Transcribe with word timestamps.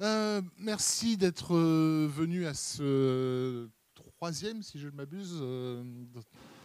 Euh, 0.00 0.40
merci 0.58 1.16
d'être 1.16 1.56
euh, 1.56 2.08
venu 2.08 2.46
à 2.46 2.54
ce 2.54 3.68
troisième, 3.94 4.62
si 4.62 4.78
je 4.78 4.86
ne 4.86 4.92
m'abuse, 4.92 5.36
euh, 5.40 5.82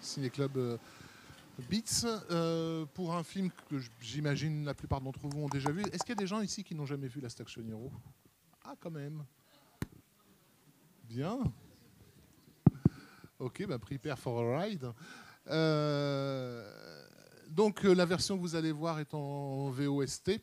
Ciné 0.01 0.29
Club 0.29 0.79
Beats, 1.69 2.05
pour 2.93 3.15
un 3.15 3.23
film 3.23 3.49
que 3.69 3.77
j'imagine 4.01 4.65
la 4.65 4.75
plupart 4.75 5.01
d'entre 5.01 5.27
vous 5.27 5.39
ont 5.39 5.49
déjà 5.49 5.71
vu. 5.71 5.81
Est-ce 5.91 6.03
qu'il 6.03 6.09
y 6.09 6.17
a 6.17 6.21
des 6.21 6.27
gens 6.27 6.41
ici 6.41 6.63
qui 6.63 6.75
n'ont 6.75 6.85
jamais 6.85 7.07
vu 7.07 7.21
La 7.21 7.29
Station 7.29 7.63
Hero 7.67 7.91
Ah, 8.63 8.75
quand 8.79 8.91
même. 8.91 9.23
Bien. 11.05 11.39
Ok, 13.39 13.65
bah, 13.67 13.79
prepare 13.79 14.19
for 14.19 14.41
a 14.41 14.61
ride. 14.61 14.91
Donc, 17.49 17.83
la 17.83 18.05
version 18.05 18.35
que 18.37 18.41
vous 18.41 18.55
allez 18.55 18.71
voir 18.71 18.99
est 18.99 19.13
en 19.13 19.69
VOST. 19.71 20.39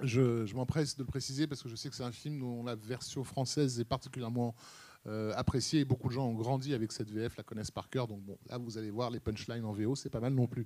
Je, 0.00 0.54
m'empresse 0.54 0.96
de 0.96 1.02
le 1.02 1.06
préciser 1.06 1.46
parce 1.46 1.62
que 1.62 1.68
je 1.68 1.76
sais 1.76 1.88
que 1.90 1.94
c'est 1.94 2.02
un 2.02 2.12
film 2.12 2.40
dont 2.40 2.64
la 2.64 2.74
version 2.74 3.24
française 3.24 3.78
est 3.78 3.84
particulièrement 3.84 4.54
euh, 5.06 5.32
appréciée 5.36 5.80
et 5.80 5.84
beaucoup 5.84 6.08
de 6.08 6.14
gens 6.14 6.26
ont 6.26 6.34
grandi 6.34 6.72
avec 6.74 6.92
cette 6.92 7.10
VF, 7.10 7.36
la 7.36 7.42
connaissent 7.42 7.70
par 7.70 7.90
cœur. 7.90 8.08
Donc 8.08 8.22
bon, 8.22 8.38
là 8.48 8.56
vous 8.58 8.78
allez 8.78 8.90
voir 8.90 9.10
les 9.10 9.20
punchlines 9.20 9.64
en 9.64 9.72
VO, 9.72 9.94
c'est 9.94 10.10
pas 10.10 10.20
mal 10.20 10.32
non 10.32 10.46
plus. 10.46 10.64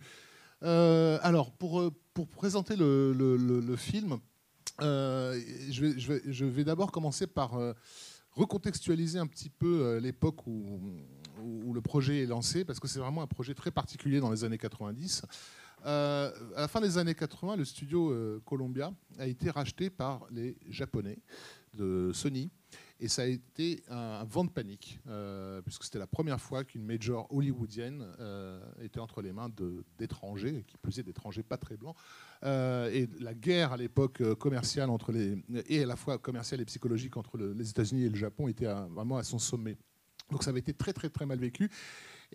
Euh, 0.63 1.19
alors 1.23 1.53
pour, 1.53 1.81
euh, 1.81 1.91
pour 2.15 2.29
présenter 2.29 2.77
le, 2.77 3.13
le- 3.13 3.77
film, 3.77 4.19
je 4.81 5.81
vais, 5.81 6.23
je 6.25 6.45
vais- 6.45 6.65
d'abord 6.65 6.93
commencer 6.93 7.27
par 7.27 7.59
recontextualiser 8.33 9.19
un 9.19 9.27
petit 9.27 9.51
peu 9.51 9.97
l'époque 9.99 10.47
où- 10.47 10.81
où 11.43 11.73
le 11.73 11.81
projet 11.81 12.23
est 12.23 12.27
lancé 12.27 12.65
parce 12.65 12.79
que 12.81 12.89
c'est 12.89 12.99
vraiment 12.99 13.23
un 13.23 13.27
projet 13.27 13.55
très 13.55 13.71
particulier 13.71 14.21
dans 14.21 14.31
les 14.31 14.45
années 14.45 14.59
90. 14.59 15.23
Euh, 15.87 16.33
à 16.57 16.63
la 16.63 16.69
fin 16.69 16.81
des 16.81 16.99
années 16.99 17.15
80, 17.15 17.57
le 17.57 17.65
studio 17.65 18.11
euh, 18.11 18.41
Columbia 18.45 18.93
a 19.19 19.27
été 19.27 19.51
racheté 19.51 19.89
par 19.89 20.27
les 20.31 20.57
Japonais 20.69 21.19
de 21.75 22.11
Sony. 22.13 22.51
Et 22.99 23.09
ça 23.09 23.23
a 23.23 23.27
été 23.27 23.83
un 23.91 24.25
vent 24.25 24.45
de 24.45 24.49
panique, 24.51 24.99
euh, 25.07 25.61
puisque 25.61 25.85
c'était 25.85 25.99
la 25.99 26.07
première 26.07 26.41
fois 26.41 26.65
qu'une 26.65 26.83
major 26.83 27.27
hollywoodienne 27.31 28.03
était 28.81 29.01
entre 29.01 29.21
les 29.21 29.33
mains 29.33 29.51
d'étrangers, 29.99 30.65
qui 30.67 30.79
plus 30.79 30.99
est 30.99 31.03
d'étrangers 31.03 31.43
pas 31.43 31.59
très 31.59 31.77
blancs. 31.77 31.95
Et 32.43 33.07
la 33.21 33.35
guerre 33.35 33.73
à 33.73 33.77
l'époque 33.77 34.23
commerciale 34.37 34.89
entre 34.89 35.13
les 35.13 35.37
et 35.69 35.83
à 35.83 35.87
la 35.87 35.97
fois 35.97 36.17
commerciale 36.17 36.63
et 36.63 36.65
psychologique 36.65 37.19
entre 37.19 37.37
le- 37.37 37.53
les 37.53 37.69
États-Unis 37.69 38.05
et 38.05 38.09
le 38.09 38.17
Japon 38.17 38.49
était 38.49 38.67
vraiment 38.91 39.19
à 39.19 39.23
son 39.25 39.39
sommet. 39.39 39.77
Donc 40.31 40.43
ça 40.43 40.51
avait 40.51 40.61
été 40.61 40.73
très 40.73 40.95
très 40.95 41.11
très 41.11 41.27
mal 41.27 41.39
vécu. 41.39 41.71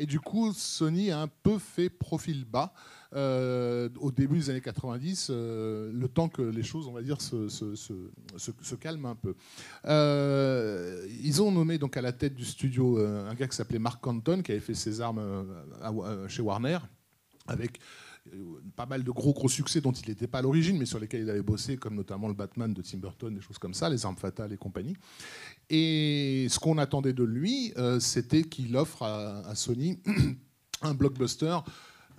Et 0.02 0.08
du 0.08 0.20
coup, 0.20 0.52
Sony 0.52 1.12
a 1.12 1.22
un 1.22 1.28
peu 1.28 1.60
fait 1.60 1.88
profil 1.88 2.44
bas 2.44 2.74
euh, 3.14 3.88
au 4.00 4.10
début 4.10 4.40
des 4.40 4.50
années 4.50 4.60
90, 4.60 5.28
euh, 5.30 5.92
le 5.94 6.08
temps 6.08 6.28
que 6.28 6.42
les 6.42 6.64
choses, 6.64 6.88
on 6.88 6.92
va 6.92 7.04
dire, 7.04 7.22
se, 7.22 8.76
calment 8.80 9.06
un 9.06 9.16
peu. 9.16 9.36
Euh, 9.86 11.06
ils 11.22 11.44
ont 11.44 11.52
nommé 11.52 11.78
donc 11.78 11.98
à 11.98 12.02
la 12.02 12.14
tête 12.14 12.34
du 12.34 12.46
studio 12.46 12.98
un 12.98 13.36
gars 13.36 13.48
qui 13.48 13.56
s'appelait 13.56 13.78
Mark 13.78 14.02
Canton, 14.02 14.42
qui 14.42 14.54
avait 14.54 14.60
fait 14.60 14.74
ses 14.74 15.02
armes 15.02 15.46
chez 16.28 16.42
Warner, 16.42 16.80
avec 17.46 17.80
pas 18.76 18.86
mal 18.86 19.04
de 19.04 19.12
gros 19.12 19.34
gros 19.34 19.50
succès 19.50 19.82
dont 19.82 19.92
il 19.92 20.08
n'était 20.10 20.28
pas 20.28 20.40
à 20.40 20.42
l'origine, 20.42 20.78
mais 20.78 20.86
sur 20.86 21.00
lesquels 21.00 21.22
il 21.22 21.30
avait 21.30 21.42
bossé, 21.42 21.78
comme 21.78 21.96
notamment 21.96 22.28
le 22.28 22.34
Batman 22.34 22.74
de 22.74 22.82
Tim 22.82 23.00
Burton, 23.00 23.34
des 23.34 23.42
choses 23.42 23.58
comme 23.58 23.74
ça, 23.74 23.90
les 23.90 24.06
armes 24.06 24.18
fatales 24.18 24.54
et 24.54 24.58
compagnie. 24.58 24.96
Et 25.70 26.48
ce 26.50 26.60
qu'on 26.60 26.78
attendait 26.78 27.14
de 27.14 27.24
lui, 27.24 27.74
euh, 27.78 28.00
c'était 28.00 28.44
qu'il 28.44 28.76
offre 28.78 29.04
à, 29.04 29.56
Sony 29.56 30.00
un 30.82 30.94
blockbuster 30.94 31.58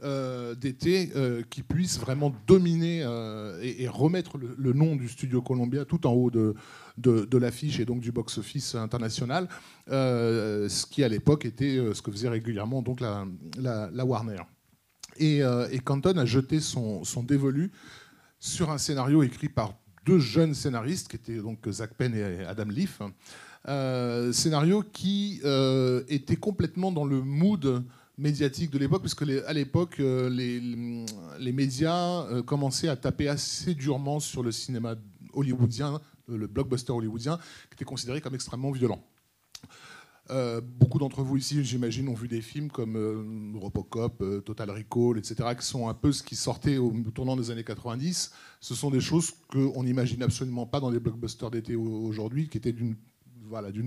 euh, 0.02 0.56
d'été 0.56 1.12
euh, 1.14 1.42
qui 1.48 1.62
puisse 1.62 1.98
vraiment 1.98 2.34
dominer 2.46 3.02
euh, 3.04 3.60
et, 3.62 3.84
et 3.84 3.88
remettre 3.88 4.36
le, 4.36 4.72
nom 4.72 4.96
du 4.96 5.08
studio 5.08 5.42
Columbia 5.42 5.84
tout 5.84 6.06
en 6.08 6.12
haut 6.12 6.30
de, 6.30 7.38
l'affiche 7.38 7.78
et 7.78 7.84
donc 7.84 8.00
du 8.00 8.10
box-office 8.10 8.74
international, 8.74 9.48
euh, 9.90 10.68
ce 10.68 10.86
qui 10.86 11.04
à 11.04 11.08
l'époque 11.08 11.44
était 11.44 11.76
euh, 11.76 11.94
ce 11.94 12.02
que 12.02 12.10
faisait 12.10 12.28
régulièrement 12.28 12.82
donc 12.82 13.00
la 13.00 14.04
Warner. 14.04 14.42
Et, 15.16 15.42
euh, 15.42 15.68
et 15.70 15.78
Canton 15.78 16.16
a 16.16 16.24
jeté 16.24 16.60
son, 16.60 17.02
dévolu 17.22 17.72
sur 18.38 18.70
un 18.70 18.78
scénario 18.78 19.22
écrit 19.22 19.48
par 19.48 19.74
deux 20.04 20.18
jeunes 20.18 20.54
scénaristes, 20.54 21.08
qui 21.08 21.16
étaient 21.16 21.36
donc 21.36 21.68
Zach 21.70 21.94
Penn 21.94 22.14
et 22.14 22.44
Adam 22.44 22.64
Leaf. 22.64 23.00
Euh, 23.68 24.32
scénario 24.32 24.82
qui 24.82 25.40
euh, 25.44 26.02
était 26.08 26.36
complètement 26.36 26.90
dans 26.90 27.04
le 27.04 27.22
mood 27.22 27.84
médiatique 28.18 28.70
de 28.70 28.78
l'époque, 28.78 29.02
puisque 29.02 29.22
à 29.22 29.52
l'époque, 29.52 29.98
les, 29.98 31.52
médias 31.52 32.42
commençaient 32.42 32.88
à 32.88 32.96
taper 32.96 33.28
assez 33.28 33.74
durement 33.74 34.20
sur 34.20 34.42
le 34.42 34.52
cinéma 34.52 34.96
hollywoodien, 35.32 36.00
le 36.28 36.46
blockbuster 36.46 36.92
hollywoodien, 36.92 37.38
qui 37.68 37.74
était 37.74 37.84
considéré 37.84 38.20
comme 38.20 38.34
extrêmement 38.34 38.70
violent. 38.70 39.02
Euh, 40.30 40.60
beaucoup 40.62 40.98
d'entre 40.98 41.22
vous 41.22 41.36
ici, 41.36 41.64
j'imagine, 41.64 42.08
ont 42.08 42.14
vu 42.14 42.28
des 42.28 42.40
films 42.40 42.70
comme 42.70 42.96
euh, 42.96 43.58
Robocop, 43.58 44.22
euh, 44.22 44.40
Total 44.40 44.70
Recall, 44.70 45.18
etc., 45.18 45.48
qui 45.58 45.66
sont 45.66 45.88
un 45.88 45.94
peu 45.94 46.12
ce 46.12 46.22
qui 46.22 46.36
sortait 46.36 46.78
au 46.78 46.92
tournant 47.14 47.36
des 47.36 47.50
années 47.50 47.64
90. 47.64 48.32
Ce 48.60 48.74
sont 48.74 48.90
des 48.90 49.00
choses 49.00 49.32
qu'on 49.48 49.82
n'imagine 49.82 50.22
absolument 50.22 50.66
pas 50.66 50.78
dans 50.80 50.90
les 50.90 51.00
blockbusters 51.00 51.50
d'été 51.50 51.74
au- 51.74 52.06
aujourd'hui, 52.06 52.48
qui 52.48 52.56
étaient 52.58 52.72
d'une 52.72 52.96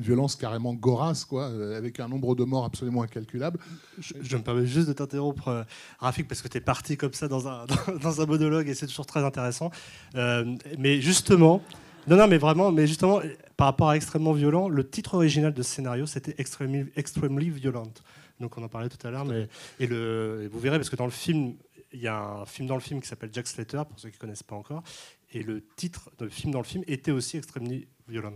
violence 0.01 0.35
carrément 0.35 0.73
gorasse, 0.73 1.23
quoi, 1.23 1.45
euh, 1.45 1.77
avec 1.77 2.01
un 2.01 2.09
nombre 2.09 2.35
de 2.35 2.43
morts 2.43 2.65
absolument 2.65 3.01
incalculable. 3.01 3.57
Je, 3.99 4.35
me 4.35 4.43
permets 4.43 4.67
juste 4.67 4.89
de 4.89 4.93
t'interrompre, 4.93 5.65
Rafik, 5.99 6.27
parce 6.27 6.41
que 6.41 6.49
tu 6.49 6.57
es 6.57 6.61
parti 6.61 6.97
comme 6.97 7.13
ça 7.13 7.27
dans 7.29 7.47
un, 7.47 8.25
monologue 8.25 8.67
et 8.67 8.73
c'est 8.73 8.87
toujours 8.87 9.05
très 9.05 9.23
intéressant. 9.23 9.71
Mais 10.13 10.99
justement, 10.99 11.63
non, 12.07 12.17
non, 12.17 12.27
mais 12.27 12.37
vraiment, 12.37 12.71
mais 12.71 12.87
justement, 12.87 13.21
par 13.57 13.67
rapport 13.67 13.89
à 13.89 13.95
extrêmement 13.95 14.33
violent, 14.33 14.69
le 14.69 14.87
titre 14.87 15.15
original 15.15 15.53
de 15.53 15.63
ce 15.63 15.75
scénario, 15.75 16.05
c'était 16.05 16.35
Extremely, 16.37 16.91
Extremely 16.95 17.49
Violent. 17.49 17.91
Donc 18.39 18.57
on 18.57 18.63
en 18.63 18.67
parlait 18.67 18.89
tout 18.89 19.07
à 19.07 19.11
l'heure, 19.11 19.25
mais 19.25 19.47
et, 19.79 19.87
le, 19.87 20.41
et 20.43 20.47
vous 20.47 20.59
verrez, 20.59 20.77
parce 20.77 20.89
que 20.89 20.95
dans 20.95 21.05
le 21.05 21.11
film, 21.11 21.55
il 21.93 22.01
y 22.01 22.07
a 22.07 22.19
un 22.19 22.45
film 22.45 22.67
dans 22.67 22.75
le 22.75 22.81
film 22.81 23.01
qui 23.01 23.07
s'appelle 23.07 23.29
Jack 23.31 23.47
Slater, 23.47 23.83
pour 23.87 23.99
ceux 23.99 24.09
qui 24.09 24.17
ne 24.17 24.19
connaissent 24.19 24.43
pas 24.43 24.55
encore, 24.55 24.83
et 25.31 25.41
le 25.41 25.65
titre 25.75 26.11
du 26.19 26.29
film 26.29 26.51
dans 26.51 26.59
le 26.59 26.65
film 26.65 26.83
était 26.87 27.11
aussi 27.11 27.37
Extremely 27.37 27.87
Violent. 28.07 28.33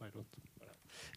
Violent. 0.00 0.26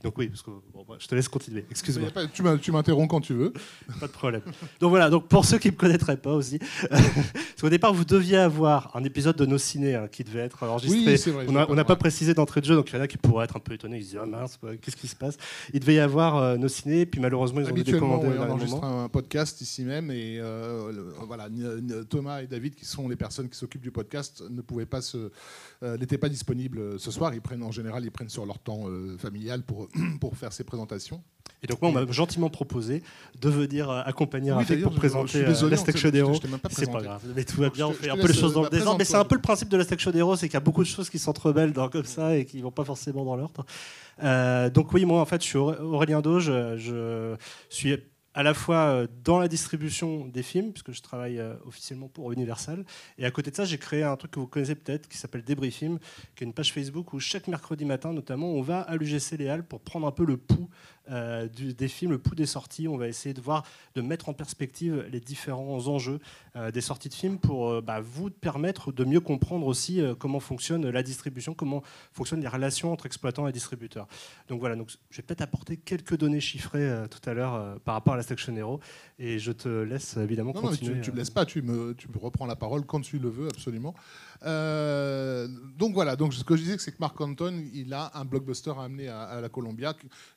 Donc 0.03 0.17
oui, 0.17 0.27
parce 0.29 0.41
que, 0.41 0.49
bon, 0.73 0.85
bah, 0.87 0.95
je 0.97 1.07
te 1.07 1.13
laisse 1.15 1.27
continuer, 1.27 1.65
excuse-moi. 1.69 2.09
Tu 2.33 2.41
m'in- 2.41 2.57
tu 2.57 2.71
m'interromps 2.71 3.09
quand 3.09 3.19
tu 3.21 3.33
veux. 3.33 3.51
Pas 3.99 4.07
de 4.07 4.11
problème. 4.11 4.41
Donc 4.79 4.89
voilà, 4.91 5.09
donc 5.09 5.27
pour 5.27 5.43
ceux 5.43 5.57
qui 5.57 5.67
ne 5.67 5.73
me 5.73 5.77
connaîtraient 5.77 6.15
pas 6.17 6.33
aussi, 6.33 6.57
parce 6.89 7.61
qu'au 7.61 7.69
départ, 7.69 7.93
vous 7.93 8.05
deviez 8.05 8.37
avoir 8.37 8.95
un 8.95 9.03
épisode 9.03 9.35
de 9.35 9.45
nos 9.45 9.57
ciné 9.57 9.95
hein, 9.95 10.07
qui 10.09 10.23
devait 10.23 10.39
être 10.39 10.63
enregistré. 10.63 10.99
Oui, 11.11 11.17
c'est 11.17 11.31
vrai. 11.31 11.45
on 11.49 11.75
n'a 11.75 11.83
pas 11.83 11.95
précisé 11.97 12.33
d'entrée 12.33 12.61
de 12.61 12.65
jeu, 12.65 12.75
donc 12.75 12.89
il 12.89 12.95
y 12.95 12.99
en 12.99 13.01
a 13.01 13.07
qui 13.07 13.17
pourraient 13.17 13.45
être 13.45 13.57
un 13.57 13.59
peu 13.59 13.73
étonnés. 13.73 13.97
Ils 13.97 14.03
se 14.03 14.09
disent 14.11 14.19
Ah 14.23 14.25
mince, 14.25 14.57
qu'est-ce 14.81 14.95
qui 14.95 15.07
se 15.07 15.15
passe? 15.17 15.37
Il 15.73 15.79
devait 15.81 15.95
y 15.95 15.99
avoir 15.99 16.37
euh, 16.37 16.55
nos 16.57 16.69
ciné, 16.69 17.05
puis 17.05 17.19
malheureusement, 17.19 17.59
ils 17.59 17.69
ont 17.69 17.73
ouais, 17.73 17.99
au 17.99 18.03
on 18.05 18.49
enregistre 18.51 18.75
moment. 18.81 19.03
un 19.03 19.09
podcast 19.09 19.59
ici 19.61 19.83
même 19.83 20.11
et 20.11 20.37
euh, 20.39 20.91
le- 20.93 21.13
voilà, 21.27 21.49
Thomas 22.09 22.41
et 22.41 22.47
David, 22.47 22.75
qui 22.75 22.85
sont 22.85 23.09
les 23.09 23.15
personnes 23.17 23.49
qui 23.49 23.57
s'occupent 23.57 23.81
du 23.81 23.91
podcast, 23.91 24.43
ne 24.49 24.61
pouvaient 24.61 24.85
pas 24.85 25.01
se, 25.01 25.31
euh, 25.83 25.97
n'étaient 25.97 26.17
pas 26.17 26.29
disponibles 26.29 26.99
ce 26.99 27.11
soir. 27.11 27.33
Ils 27.33 27.41
prennent 27.41 27.63
en 27.63 27.71
général, 27.71 28.03
ils 28.05 28.11
prennent 28.11 28.29
sur 28.29 28.45
leur 28.45 28.59
temps 28.59 28.85
familial 29.17 29.63
pour 29.63 29.88
pour 30.19 30.35
faire 30.37 30.53
ces 30.53 30.63
présentations. 30.63 31.21
Et 31.61 31.67
donc 31.67 31.81
moi, 31.81 31.91
on 31.91 31.93
m'a 31.93 32.09
gentiment 32.09 32.49
proposé 32.49 33.03
de 33.41 33.49
venir 33.49 33.89
euh, 33.89 34.01
accompagner 34.05 34.51
Oui, 34.51 34.57
Rafik 34.59 34.81
pour 34.81 34.93
présenter 34.95 35.43
désolé, 35.43 35.75
euh, 35.77 36.15
Hero. 36.15 36.31
même 36.49 36.57
pas 36.59 36.69
C'est 36.71 36.89
pas 36.89 37.01
grave, 37.01 37.21
mais 37.35 37.43
tout 37.43 37.59
va 37.59 37.69
bien, 37.69 37.87
on 37.87 37.91
fait 37.93 38.09
un 38.09 38.15
peu 38.15 38.27
les 38.27 38.33
choses 38.33 38.53
dans 38.53 38.63
le 38.63 38.69
désordre. 38.69 38.97
Mais 38.97 39.03
c'est 39.03 39.15
un 39.17 39.25
peu 39.25 39.35
le 39.35 39.41
principe 39.41 39.67
de 39.67 39.75
l'Astaction 39.75 40.11
Hero, 40.13 40.35
c'est 40.37 40.47
qu'il 40.47 40.53
y 40.53 40.57
a 40.57 40.61
beaucoup 40.61 40.83
de 40.83 40.87
choses 40.87 41.09
qui 41.09 41.19
s'entremêlent 41.19 41.73
dans- 41.73 41.89
comme 41.89 42.05
ça 42.05 42.37
et 42.37 42.45
qui 42.45 42.61
vont 42.61 42.71
pas 42.71 42.85
forcément 42.85 43.25
dans 43.25 43.35
l'ordre. 43.35 43.65
Euh, 44.23 44.69
donc 44.69 44.93
oui, 44.93 45.03
moi 45.03 45.19
en 45.21 45.25
fait, 45.25 45.41
je 45.41 45.47
suis 45.47 45.57
Auré- 45.57 45.79
Aurélien 45.79 46.21
Doge, 46.21 46.45
je, 46.45 46.77
je 46.77 47.35
suis 47.75 47.97
à 48.39 48.43
la 48.43 48.53
fois 48.53 48.77
euh, 48.77 49.07
dans 49.25 49.37
la 49.37 49.49
distribution 49.49 50.25
des 50.25 50.43
films, 50.43 50.71
puisque 50.71 50.93
je 50.93 51.01
travaille 51.01 51.39
euh, 51.39 51.55
officiellement 51.65 52.07
pour 52.07 52.31
Universal, 52.31 52.85
et 53.17 53.25
à 53.25 53.31
côté 53.31 53.51
de 53.51 53.55
ça, 53.57 53.65
j'ai 53.65 53.77
créé 53.77 54.01
un 54.01 54.15
truc 54.15 54.31
que 54.31 54.39
vous 54.39 54.47
connaissez 54.47 54.75
peut-être, 54.75 55.09
qui 55.09 55.17
s'appelle 55.17 55.43
Débris 55.43 55.71
Film, 55.71 55.99
qui 56.37 56.45
est 56.45 56.47
une 56.47 56.53
page 56.53 56.71
Facebook 56.71 57.11
où 57.11 57.19
chaque 57.19 57.49
mercredi 57.49 57.83
matin, 57.83 58.13
notamment, 58.13 58.47
on 58.47 58.61
va 58.61 58.79
à 58.79 58.95
l'UGC 58.95 59.45
Halles 59.45 59.65
pour 59.65 59.81
prendre 59.81 60.07
un 60.07 60.13
peu 60.13 60.23
le 60.23 60.37
pouls 60.37 60.69
euh, 61.09 61.47
du- 61.47 61.73
des 61.73 61.87
films, 61.87 62.11
le 62.11 62.17
pouls 62.19 62.35
des 62.35 62.45
sorties. 62.45 62.87
On 62.87 62.97
va 62.97 63.07
essayer 63.07 63.33
de 63.33 63.41
voir, 63.41 63.65
de 63.95 64.01
mettre 64.01 64.29
en 64.29 64.33
perspective 64.33 65.05
les 65.11 65.19
différents 65.19 65.87
enjeux 65.87 66.19
euh, 66.55 66.71
des 66.71 66.81
sorties 66.81 67.09
de 67.09 67.13
films 67.13 67.37
pour 67.39 67.69
euh, 67.69 67.81
bah, 67.81 67.99
vous 68.01 68.29
permettre 68.29 68.91
de 68.91 69.03
mieux 69.03 69.19
comprendre 69.19 69.65
aussi 69.67 70.01
comment 70.19 70.39
fonctionne 70.39 70.89
la 70.89 71.03
distribution, 71.03 71.53
comment 71.53 71.83
fonctionnent 72.13 72.41
les 72.41 72.47
relations 72.47 72.91
entre 72.93 73.05
exploitants 73.05 73.47
et 73.47 73.51
distributeurs. 73.51 74.07
Donc 74.47 74.59
voilà, 74.59 74.75
donc, 74.75 74.89
je 75.09 75.17
vais 75.17 75.23
peut-être 75.23 75.41
apporter 75.41 75.77
quelques 75.77 76.17
données 76.17 76.39
chiffrées 76.39 77.03
tout 77.09 77.29
à 77.29 77.33
l'heure 77.33 77.79
par 77.81 77.95
rapport 77.95 78.13
à 78.13 78.17
la 78.17 78.23
Section 78.23 78.55
Hero 78.55 78.79
et 79.17 79.39
je 79.39 79.51
te 79.51 79.67
laisse 79.67 80.17
évidemment 80.17 80.53
Non, 80.53 80.61
non, 80.61 80.71
mais 80.71 80.77
continuer. 80.77 80.95
tu, 80.95 81.01
tu 81.01 81.11
me 81.11 81.15
euh. 81.15 81.19
laisses 81.19 81.29
pas, 81.29 81.45
tu 81.45 81.61
me, 81.61 81.93
tu 81.95 82.07
me 82.09 82.17
reprends 82.17 82.45
la 82.45 82.55
parole 82.55 82.85
quand 82.85 83.01
tu 83.01 83.19
le 83.19 83.29
veux, 83.29 83.47
absolument. 83.47 83.93
Euh, 84.59 85.47
donc 85.77 85.93
voilà, 85.93 86.15
donc 86.15 86.33
ce 86.33 86.43
que 86.43 86.55
je 86.55 86.63
disais, 86.63 86.77
c'est 86.79 86.91
que 86.91 86.97
Mark 86.99 87.19
Anton, 87.19 87.63
il 87.73 87.93
a 87.93 88.11
un 88.15 88.25
blockbuster 88.25 88.71
à 88.77 88.83
amener 88.83 89.07
à, 89.07 89.21
à 89.23 89.41
la 89.41 89.49
Columbia 89.49 89.93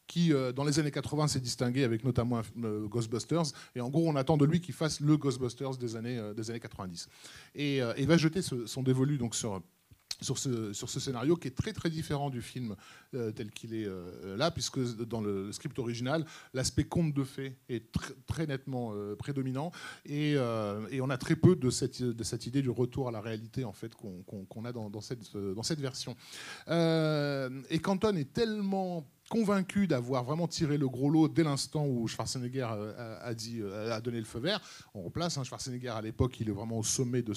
qui- 0.07 0.33
euh, 0.33 0.53
dans 0.63 0.69
les 0.69 0.79
années 0.79 0.93
80, 0.93 1.27
s'est 1.27 1.41
distingué 1.41 1.83
avec 1.83 2.05
notamment 2.05 2.41
euh, 2.63 2.87
Ghostbusters. 2.87 3.53
Et 3.75 3.81
en 3.81 3.89
gros, 3.89 4.09
on 4.09 4.15
attend 4.15 4.37
de 4.37 4.45
lui 4.45 4.61
qu'il 4.61 4.75
fasse 4.75 5.01
le 5.01 5.17
Ghostbusters 5.17 5.77
des 5.77 5.97
années, 5.97 6.19
euh, 6.19 6.35
des 6.35 6.51
années 6.51 6.61
90. 6.61 7.09
Et 7.57 7.83
euh, 7.83 7.93
il 7.99 8.07
va 8.07 8.17
jeter 8.17 8.43
son 8.43 8.83
dévolu 8.83 9.19
donc 9.19 9.35
sur 9.35 9.61
sur 10.21 10.39
ce, 10.39 10.73
sur 10.73 10.89
ce 10.89 11.01
scénario 11.01 11.35
qui 11.35 11.49
est 11.49 11.57
très 11.57 11.73
très 11.73 11.91
différent 11.91 12.31
du 12.31 12.43
film 12.43 12.77
tel 13.11 13.51
qu'il 13.51 13.75
est 13.75 13.89
là, 14.37 14.53
puisque 14.53 14.79
dans 14.99 15.21
le 15.21 15.51
script 15.51 15.77
original, 15.81 16.25
l'aspect 16.55 16.85
conte 16.85 17.13
de 17.13 17.25
fées 17.25 17.57
est 17.69 17.91
très 18.27 18.47
nettement 18.47 18.95
prédominant 19.19 19.73
et, 20.05 20.35
et, 20.35 21.01
on 21.01 21.11
a 21.11 21.19
très 21.19 21.35
peu 21.35 21.57
de 21.57 21.71
cette, 21.71 22.03
de 22.03 22.23
cette 22.23 22.47
idée 22.47 22.63
du 22.63 22.71
retour 22.71 23.09
à 23.09 23.11
la 23.11 23.21
réalité 23.21 23.65
en 23.65 23.73
fait 23.73 23.97
qu'on 23.97 24.65
a 24.65 24.73
dans, 24.73 24.91
dans, 24.91 25.01
cette, 25.01 25.37
dans 25.37 25.65
cette 25.65 25.81
version. 25.81 26.15
et 26.69 27.79
Canton 27.81 28.15
est 28.15 28.33
tellement 28.33 29.05
convaincu 29.33 29.87
d'avoir 29.87 30.25
vraiment 30.25 30.47
tiré 30.47 30.77
le 30.77 30.91
gros 30.91 31.09
lot 31.09 31.27
dès 31.27 31.43
l'instant 31.43 31.87
où 31.87 32.07
Schwarzenegger 32.07 32.69
euh, 32.71 33.19
a, 33.23 33.33
dit, 33.33 33.61
euh, 33.63 33.91
a 33.91 33.99
donné 34.03 34.19
le 34.19 34.27
feu 34.27 34.41
vert. 34.41 34.61
On 34.93 35.01
replace 35.01 35.39
hein, 35.39 35.45
Schwarzenegger 35.45 35.89
à 35.89 36.03
l'époque, 36.03 36.39
il 36.41 36.51
est 36.51 36.53
vraiment 36.53 36.79
au 36.79 36.83
sommet 36.83 37.23
de, 37.23 37.33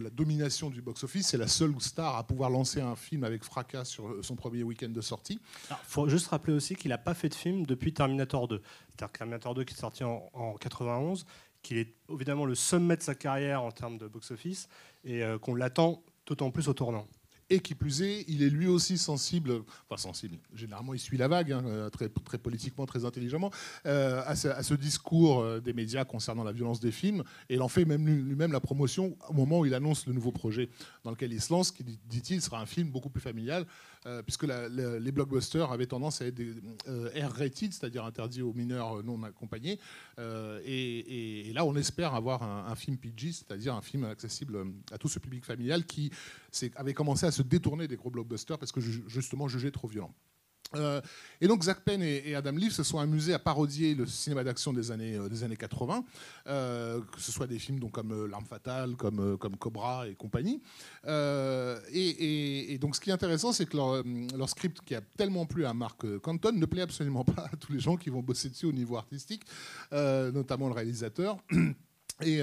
la 0.00 0.10
domination 0.10 0.70
du 0.70 0.82
box-office. 0.82 1.26
C'est 1.26 1.36
la 1.36 1.48
seule 1.48 1.74
star 1.80 2.14
à 2.14 2.24
pouvoir 2.24 2.48
lancer 2.48 2.80
un 2.80 2.94
film 2.94 3.24
avec 3.24 3.42
fracas 3.42 3.86
sur 3.86 4.06
euh, 4.06 4.22
son 4.22 4.36
premier 4.36 4.62
week-end 4.62 4.88
de 4.88 5.00
sortie. 5.00 5.40
Il 5.68 5.76
faut 5.82 6.08
juste 6.08 6.28
rappeler 6.28 6.52
aussi 6.52 6.76
qu'il 6.76 6.90
n'a 6.90 6.98
pas 6.98 7.14
fait 7.14 7.28
de 7.28 7.34
film 7.34 7.66
depuis 7.66 7.92
Terminator 7.92 8.46
2. 8.46 8.62
Terminator 8.96 9.52
2 9.52 9.64
qui 9.64 9.74
est 9.74 9.78
sorti 9.78 10.04
en, 10.04 10.30
en 10.32 10.52
91, 10.52 11.26
qu'il 11.60 11.78
est 11.78 11.92
évidemment 12.08 12.44
le 12.44 12.54
sommet 12.54 12.96
de 12.96 13.02
sa 13.02 13.16
carrière 13.16 13.64
en 13.64 13.72
termes 13.72 13.98
de 13.98 14.06
box-office 14.06 14.68
et 15.04 15.24
qu'on 15.42 15.56
l'attend 15.56 16.04
d'autant 16.24 16.52
plus 16.52 16.68
au 16.68 16.72
tournant. 16.72 17.04
Et 17.48 17.60
qui 17.60 17.76
plus 17.76 18.02
est, 18.02 18.24
il 18.26 18.42
est 18.42 18.50
lui 18.50 18.66
aussi 18.66 18.98
sensible, 18.98 19.62
enfin 19.88 20.00
sensible, 20.00 20.36
généralement 20.52 20.94
il 20.94 20.98
suit 20.98 21.16
la 21.16 21.28
vague, 21.28 21.52
hein, 21.52 21.62
euh, 21.66 21.90
très, 21.90 22.08
très, 22.08 22.38
politiquement, 22.38 22.86
très 22.86 23.04
intelligemment, 23.04 23.52
euh, 23.86 24.20
à, 24.26 24.34
ce, 24.34 24.74
discours 24.74 25.40
euh, 25.40 25.60
des 25.60 25.72
médias 25.72 26.04
concernant 26.04 26.42
la 26.42 26.50
violence 26.50 26.80
des 26.80 26.90
films. 26.90 27.22
Et 27.48 27.54
il 27.54 27.62
en 27.62 27.68
fait 27.68 27.84
même 27.84 28.04
lui-même 28.04 28.50
la 28.50 28.58
promotion 28.58 29.16
au 29.28 29.32
moment 29.32 29.60
où 29.60 29.64
il 29.64 29.74
annonce 29.74 30.06
le 30.08 30.12
nouveau 30.12 30.32
projet 30.32 30.70
dans 31.04 31.12
lequel 31.12 31.32
il 31.32 31.40
se 31.40 31.52
lance, 31.52 31.70
qui, 31.70 31.84
dit-il, 31.84 32.42
sera 32.42 32.60
un 32.60 32.66
film 32.66 32.90
beaucoup 32.90 33.10
plus 33.10 33.20
familial, 33.20 33.64
puisque 34.24 34.44
les 34.44 35.12
blockbusters 35.12 35.70
avaient 35.70 35.86
tendance 35.86 36.22
à 36.22 36.26
être 36.26 36.34
des 36.34 36.54
R-rated, 36.86 37.72
c'est-à-dire 37.72 38.04
interdits 38.04 38.42
aux 38.42 38.52
mineurs 38.52 39.02
non 39.02 39.22
accompagnés. 39.22 39.78
Et, 40.18 41.52
là, 41.54 41.64
on 41.64 41.74
espère 41.76 42.14
avoir 42.14 42.42
un, 42.42 42.66
un 42.70 42.74
film 42.74 42.96
PG, 42.96 43.32
c'est-à-dire 43.32 43.74
un 43.74 43.82
film 43.82 44.04
accessible 44.04 44.64
à 44.92 44.98
tout 44.98 45.08
ce 45.08 45.18
public 45.18 45.44
familial 45.44 45.84
qui 45.84 46.10
avait 46.76 46.94
commencé 46.94 47.26
à 47.26 47.30
se 47.30 47.42
détourner 47.42 47.88
des 47.88 47.96
gros 47.96 48.10
blockbusters 48.10 48.58
parce 48.58 48.72
que 48.72 48.80
justement 48.80 49.48
jugé 49.48 49.70
trop 49.70 49.88
violent. 49.88 50.14
Euh, 50.74 51.00
et 51.40 51.46
donc 51.46 51.62
Zach 51.62 51.80
Penn 51.84 52.02
et, 52.02 52.34
Adam 52.34 52.52
Leaf 52.52 52.72
se 52.72 52.82
sont 52.82 52.98
amusés 52.98 53.34
à 53.34 53.38
parodier 53.38 53.94
le 53.94 54.06
cinéma 54.06 54.42
d'action 54.42 54.72
des 54.72 54.90
années, 54.90 55.16
euh, 55.16 55.28
des 55.28 55.44
années 55.44 55.56
80, 55.56 56.04
euh, 56.46 57.00
que 57.12 57.20
ce 57.20 57.30
soit 57.30 57.46
des 57.46 57.58
films 57.58 57.78
donc, 57.78 57.92
comme 57.92 58.26
L'Arme 58.26 58.44
Fatale, 58.44 58.96
comme, 58.96 59.38
comme 59.38 59.56
Cobra 59.56 60.08
et 60.08 60.14
compagnie. 60.14 60.60
Et, 61.06 62.78
donc 62.80 62.96
ce 62.96 63.00
qui 63.00 63.10
est 63.10 63.12
intéressant, 63.12 63.52
c'est 63.52 63.66
que 63.66 63.76
leur, 63.76 64.48
script, 64.48 64.80
qui 64.84 64.94
a 64.94 65.00
tellement 65.16 65.46
plu 65.46 65.64
à 65.64 65.74
Mark 65.74 66.04
Canton, 66.20 66.52
ne 66.52 66.66
plaît 66.66 66.82
absolument 66.82 67.24
pas 67.24 67.48
à 67.52 67.56
tous 67.56 67.72
les 67.72 67.80
gens 67.80 67.96
qui 67.96 68.10
vont 68.10 68.22
bosser 68.22 68.48
dessus 68.48 68.66
au 68.66 68.72
niveau 68.72 68.96
artistique, 68.96 69.42
notamment 69.92 70.68
le 70.68 70.74
réalisateur. 70.74 71.38
Et, 72.22 72.40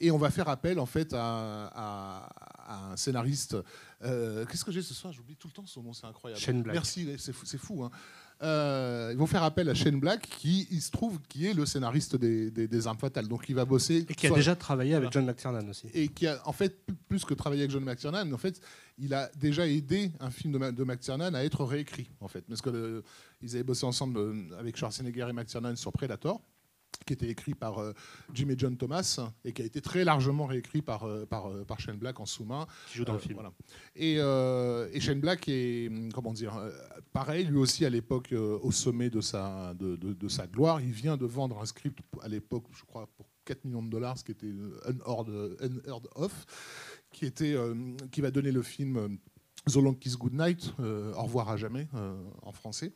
et 0.00 0.10
on 0.10 0.16
va 0.16 0.30
faire 0.30 0.48
appel 0.48 0.78
en 0.80 0.86
fait 0.86 1.14
à, 1.14 2.28
un 2.68 2.96
scénariste. 2.96 3.56
Euh, 4.02 4.46
qu'est-ce 4.46 4.64
que 4.64 4.72
j'ai 4.72 4.82
ce 4.82 4.94
soir? 4.94 5.12
J'oublie 5.12 5.36
tout 5.36 5.48
le 5.48 5.52
temps 5.52 5.66
son 5.66 5.82
nom, 5.82 5.92
c'est 5.92 6.06
incroyable. 6.06 6.40
Shane 6.40 6.62
Black. 6.62 6.74
Merci, 6.74 7.08
c'est 7.18 7.58
fou. 7.58 7.84
Hein. 7.84 7.90
Euh, 8.42 9.10
ils 9.12 9.18
vont 9.18 9.26
faire 9.26 9.42
appel 9.42 9.68
à 9.68 9.74
Shane 9.74 10.00
Black, 10.00 10.22
qui 10.22 10.66
il 10.70 10.80
se 10.80 10.90
trouve 10.90 11.20
qui 11.28 11.46
est 11.46 11.52
le 11.52 11.66
scénariste 11.66 12.16
des, 12.16 12.50
des, 12.50 12.86
Armes 12.86 12.98
Fatales. 12.98 13.28
Donc 13.28 13.48
il 13.50 13.54
va 13.54 13.66
bosser. 13.66 14.06
Et 14.08 14.14
qui 14.14 14.26
a 14.26 14.30
déjà 14.30 14.56
travaillé 14.56 14.94
avec 14.94 15.12
John 15.12 15.26
McTiernan 15.26 15.68
aussi. 15.68 15.88
Et 15.92 16.08
qui 16.08 16.26
a 16.26 16.40
en 16.46 16.52
fait 16.52 16.80
plus 17.08 17.24
que 17.26 17.34
travaillé 17.34 17.62
avec 17.62 17.70
John 17.70 17.84
McTiernan, 17.84 18.32
en 18.32 18.38
fait 18.38 18.60
il 18.98 19.12
a 19.12 19.30
déjà 19.36 19.66
aidé 19.66 20.10
un 20.20 20.30
film 20.30 20.58
de, 20.58 20.70
de 20.70 20.84
McTiernan 20.84 21.34
à 21.34 21.44
être 21.44 21.64
réécrit 21.64 22.08
en 22.20 22.28
fait, 22.28 22.42
parce 22.42 22.62
que 22.62 23.02
ils 23.42 23.54
avaient 23.54 23.64
bossé 23.64 23.84
ensemble 23.84 24.18
euh, 24.18 24.34
avec 24.58 24.76
Schwarzenegger 24.76 25.26
et 25.28 25.32
McTiernan 25.32 25.76
sur 25.76 25.92
Predator 25.92 26.40
qui 27.04 27.12
était 27.12 27.28
écrit 27.28 27.54
par 27.54 27.78
euh, 27.78 27.92
Jim 28.34 28.48
et 28.48 28.54
John 28.56 28.76
Thomas 28.76 29.20
et 29.44 29.52
qui 29.52 29.62
a 29.62 29.64
été 29.64 29.80
très 29.80 30.04
largement 30.04 30.46
réécrit 30.46 30.82
par, 30.82 31.04
euh, 31.04 31.26
par, 31.26 31.46
euh, 31.46 31.64
par 31.64 31.80
Shane 31.80 31.96
Black 31.96 32.20
en 32.20 32.26
sous-main. 32.26 32.66
Qui 32.88 32.98
joue 32.98 33.04
dans 33.04 33.14
le 33.14 33.18
film. 33.18 33.38
Et, 33.96 34.14
et, 34.16 35.00
Shane 35.00 35.20
Black 35.20 35.48
est, 35.48 35.90
comment 36.14 36.32
dire, 36.32 36.58
pareil, 37.12 37.46
lui 37.46 37.58
aussi 37.58 37.84
à 37.84 37.90
l'époque 37.90 38.32
au 38.32 38.70
sommet 38.70 39.10
de 39.10 39.20
sa, 39.20 39.74
de, 39.74 39.96
de, 39.96 40.28
sa 40.28 40.46
gloire. 40.46 40.80
Il 40.80 40.92
vient 40.92 41.16
de 41.16 41.26
vendre 41.26 41.60
un 41.60 41.66
script 41.66 41.98
à 42.22 42.28
l'époque, 42.28 42.64
je 42.72 42.84
crois, 42.84 43.08
pour 43.16 43.26
4 43.44 43.64
millions 43.64 43.82
de 43.82 43.90
dollars, 43.90 44.18
ce 44.18 44.24
qui 44.24 44.32
était 44.32 44.52
unheard, 45.06 46.08
of, 46.14 46.46
qui, 47.12 47.26
était, 47.26 47.56
qui 48.10 48.20
va 48.20 48.30
donner 48.30 48.52
le 48.52 48.62
film 48.62 49.18
The 49.66 49.76
Long 49.76 49.94
Kiss 49.94 50.16
Goodnight, 50.16 50.74
Au 50.78 51.22
revoir 51.22 51.48
à 51.48 51.56
jamais 51.56 51.88
en 52.42 52.52
français. 52.52 52.92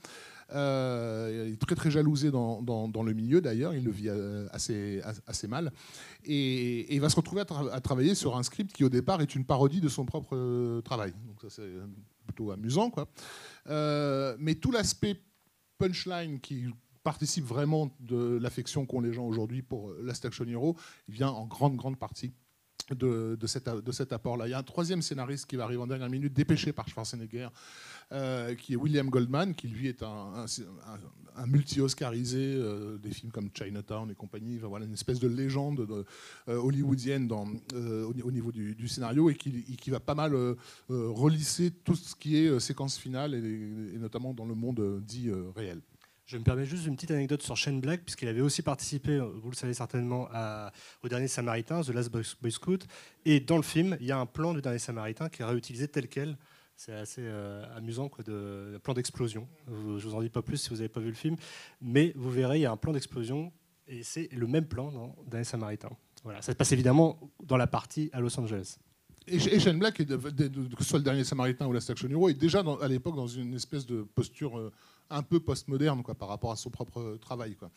Euh, 0.53 1.47
il 1.49 1.55
est 1.55 1.61
très 1.61 1.75
très 1.75 1.91
jalousé 1.91 2.31
dans, 2.31 2.63
dans, 2.63 3.03
le 3.03 3.13
milieu 3.13 3.41
d'ailleurs, 3.41 3.75
il 3.75 3.85
le 3.85 3.91
vit 3.91 4.09
euh, 4.09 4.47
assez, 4.53 5.01
assez 5.27 5.49
mal. 5.49 5.73
Et, 6.25 6.95
il 6.95 7.01
va 7.01 7.09
se 7.09 7.17
retrouver 7.17 7.43
à, 7.43 7.81
travailler 7.81 8.15
sur 8.15 8.37
un 8.37 8.43
script 8.43 8.73
qui 8.73 8.85
au 8.85 8.89
départ 8.89 9.21
est 9.21 9.35
une 9.35 9.45
parodie 9.45 9.81
de 9.81 9.89
son 9.89 10.05
propre 10.05 10.37
euh, 10.37 10.81
travail. 10.83 11.13
Donc 11.27 11.41
ça 11.41 11.49
c'est 11.51 11.71
plutôt 12.27 12.51
amusant. 12.51 12.91
Quoi. 12.91 13.09
mais 14.39 14.55
tout 14.55 14.71
l'aspect 14.71 15.21
punchline 15.79 16.41
qui 16.41 16.67
participe 17.03 17.45
vraiment 17.45 17.95
de 18.01 18.39
l'affection 18.41 18.87
qu'ont 18.87 19.01
les 19.01 19.13
gens 19.13 19.27
aujourd'hui 19.27 19.61
pour 19.61 19.93
Last 20.03 20.25
Action 20.25 20.47
Hero, 20.47 20.77
il 21.09 21.15
vient 21.15 21.29
en 21.29 21.47
grande 21.47 21.77
grande 21.77 21.99
partie 21.99 22.33
de, 22.91 23.47
cet, 23.47 24.13
apport-là. 24.13 24.47
Il 24.47 24.51
y 24.51 24.55
a 24.55 24.59
un 24.59 24.63
troisième 24.63 25.03
scénariste 25.03 25.47
qui 25.47 25.57
va 25.57 25.65
arriver 25.65 25.83
en 25.83 25.87
dernière 25.87 26.11
minute, 26.11 26.33
dépêché 26.33 26.73
par 26.73 26.89
Schwarzenegger, 26.89 27.49
euh, 28.13 28.55
qui 28.55 28.75
est 28.75 28.77
William 28.77 29.09
Goldman, 29.09 29.55
qui 29.55 29.69
lui 29.69 29.89
est 29.89 30.03
un, 30.03 30.47
multi-oscarisé 31.47 32.55
euh, 32.57 32.99
des 32.99 33.11
films 33.11 33.33
comme 33.33 33.51
Chinatown 33.53 34.11
et 34.11 34.15
compagnie, 34.15 34.59
voilà, 34.59 34.85
une 34.85 34.93
espèce 34.93 35.19
de 35.19 35.29
légende 35.29 36.05
euh, 36.49 36.57
hollywoodienne 36.57 37.31
au, 37.33 38.31
niveau 38.31 38.53
du, 38.53 38.89
scénario 38.89 39.31
et 39.31 39.35
qui, 39.35 39.91
va 39.91 40.01
pas 40.01 40.15
mal 40.15 40.35
relisser 40.89 41.71
tout 41.71 41.95
ce 41.95 42.15
qui 42.15 42.37
est 42.37 42.61
séquence 42.61 42.99
finale 42.99 43.35
et 43.35 43.99
notamment 43.99 44.35
dans 44.35 44.47
le 44.47 44.55
monde 44.55 45.03
dit 45.05 45.31
réel. 45.57 45.81
Je 46.27 46.39
me 46.39 46.43
permets 46.43 46.65
juste 46.65 46.87
une 46.87 46.95
petite 46.97 47.11
anecdote 47.11 47.43
sur 47.43 47.57
Shane 47.57 47.81
Black, 47.81 48.03
puisqu'il 48.03 48.29
avait 48.29 48.41
aussi 48.41 48.63
participé, 48.63 49.19
vous 49.19 49.51
le 49.51 49.57
savez 49.57 49.75
certainement, 49.75 50.29
au 51.03 51.09
Dernier 51.09 51.29
Samaritain, 51.29 51.83
The 51.83 51.91
Last 51.91 52.11
Boy 52.11 52.51
Scout. 52.51 52.87
Et 53.27 53.41
dans 53.41 53.57
le 53.57 53.63
film, 53.63 53.97
il 54.01 54.07
y 54.07 54.13
a 54.13 54.19
un 54.19 54.25
plan 54.25 54.55
du 54.55 54.63
Dernier 54.63 54.79
Samaritain 54.79 55.29
qui 55.29 55.43
est 55.43 55.45
réutilisé 55.45 55.87
tel 55.87 56.09
quel. 56.09 56.39
C'est 56.77 56.95
assez 56.95 57.21
euh, 57.23 57.65
amusant, 57.77 58.09
quoi, 58.09 58.25
de, 58.25 58.81
plan 58.83 58.95
d'explosion. 58.95 59.47
Je 59.69 59.73
ne 59.73 59.99
vous 59.99 60.15
en 60.15 60.23
dis 60.23 60.31
pas 60.31 60.43
plus 60.43 60.57
si 60.57 60.71
vous 60.71 60.77
n'avez 60.77 60.89
pas 60.89 61.01
vu 61.01 61.09
le 61.09 61.15
film. 61.15 61.37
Mais 61.83 62.13
vous 62.17 62.31
verrez, 62.31 62.59
il 62.59 62.63
y 62.63 62.67
a 62.67 62.73
un 62.73 62.77
plan 62.79 62.93
d'explosion, 62.93 63.53
et 63.87 64.03
c'est 64.03 64.29
le 64.33 64.47
même 64.47 64.67
plan 64.67 64.91
dans 64.91 65.15
Dernier 65.27 65.45
Samaritain. 65.45 65.91
Voilà. 66.25 66.41
Ça 66.41 66.53
se 66.53 66.57
passe 66.57 66.73
évidemment 66.73 67.21
dans 67.43 67.59
la 67.59 67.67
partie 67.67 68.09
à 68.15 68.21
Los 68.21 68.41
Angeles. 68.41 68.79
Et, 69.27 69.39
Shane 69.39 69.79
Black, 69.79 69.95
que 69.97 70.05
ce 70.07 70.85
soit 70.85 70.99
le 70.99 71.05
Dernier 71.05 71.25
Samaritain 71.25 71.67
ou 71.67 71.73
la 71.73 71.81
Action 71.87 72.09
Hero, 72.09 72.31
est 72.31 72.35
déjà 72.35 72.65
à 72.81 72.89
l'époque 72.89 73.15
dans 73.15 73.29
une 73.29 73.53
espèce 73.53 73.85
de 73.85 74.03
posture... 74.03 74.59
Euh, 74.59 74.73
un 75.11 75.23
peu 75.23 75.41
postmoderne 75.41 76.03
quoi, 76.03 76.15
par 76.15 76.29
rapport 76.29 76.53
à 76.53 76.57
son 76.57 76.71
propre 76.71 77.19
travail. 77.21 77.57
Quoi. 77.57 77.71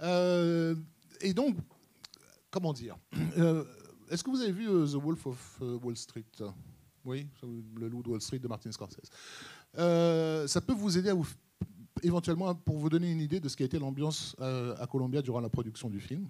Euh, 0.00 0.74
et 1.20 1.34
donc, 1.34 1.56
comment 2.50 2.72
dire 2.72 2.96
euh, 3.38 3.64
Est-ce 4.10 4.24
que 4.24 4.30
vous 4.30 4.40
avez 4.40 4.52
vu 4.52 4.68
euh, 4.68 4.86
The 4.86 4.96
Wolf 4.96 5.26
of 5.26 5.60
Wall 5.82 5.96
Street? 5.96 6.24
Oui, 7.04 7.26
le 7.76 7.88
loup 7.88 8.02
de 8.02 8.08
Wall 8.08 8.20
Street 8.20 8.38
de 8.38 8.48
Martin 8.48 8.70
Scorsese. 8.72 9.10
ça 9.74 10.60
peut 10.60 10.74
vous 10.74 10.98
aider 10.98 11.08
à 11.08 11.14
vous, 11.14 11.26
éventuellement 12.02 12.54
pour 12.54 12.78
vous 12.78 12.90
donner 12.90 13.10
une 13.10 13.20
idée 13.20 13.40
de 13.40 13.48
ce 13.48 13.56
qui 13.56 13.62
a 13.62 13.66
été 13.66 13.78
l'ambiance 13.78 14.36
à 14.38 14.86
Columbia 14.86 15.22
durant 15.22 15.40
la 15.40 15.48
production 15.48 15.88
du 15.88 16.00
film. 16.00 16.28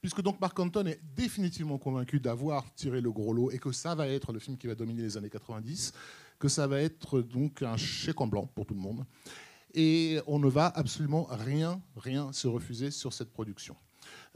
Puisque 0.00 0.22
donc 0.22 0.40
Mark 0.40 0.56
Anton 0.60 0.86
est 0.86 1.00
définitivement 1.16 1.76
convaincu 1.76 2.20
d'avoir 2.20 2.72
tiré 2.74 3.00
le 3.00 3.10
gros 3.10 3.32
lot 3.32 3.50
et 3.50 3.58
que 3.58 3.72
ça 3.72 3.96
va 3.96 4.06
être 4.06 4.32
le 4.32 4.38
film 4.38 4.56
qui 4.56 4.68
va 4.68 4.76
dominer 4.76 5.02
les 5.02 5.16
années 5.16 5.30
90 5.30 5.92
que 6.38 6.48
ça 6.48 6.66
va 6.66 6.80
être 6.80 7.20
donc 7.20 7.62
un 7.62 7.76
chèque 7.76 8.20
en 8.20 8.26
blanc 8.26 8.46
pour 8.54 8.66
tout 8.66 8.74
le 8.74 8.80
monde. 8.80 9.04
Et 9.74 10.18
on 10.26 10.38
ne 10.38 10.48
va 10.48 10.66
absolument 10.66 11.26
rien, 11.30 11.82
rien 11.96 12.32
se 12.32 12.48
refuser 12.48 12.90
sur 12.90 13.12
cette 13.12 13.32
production. 13.32 13.76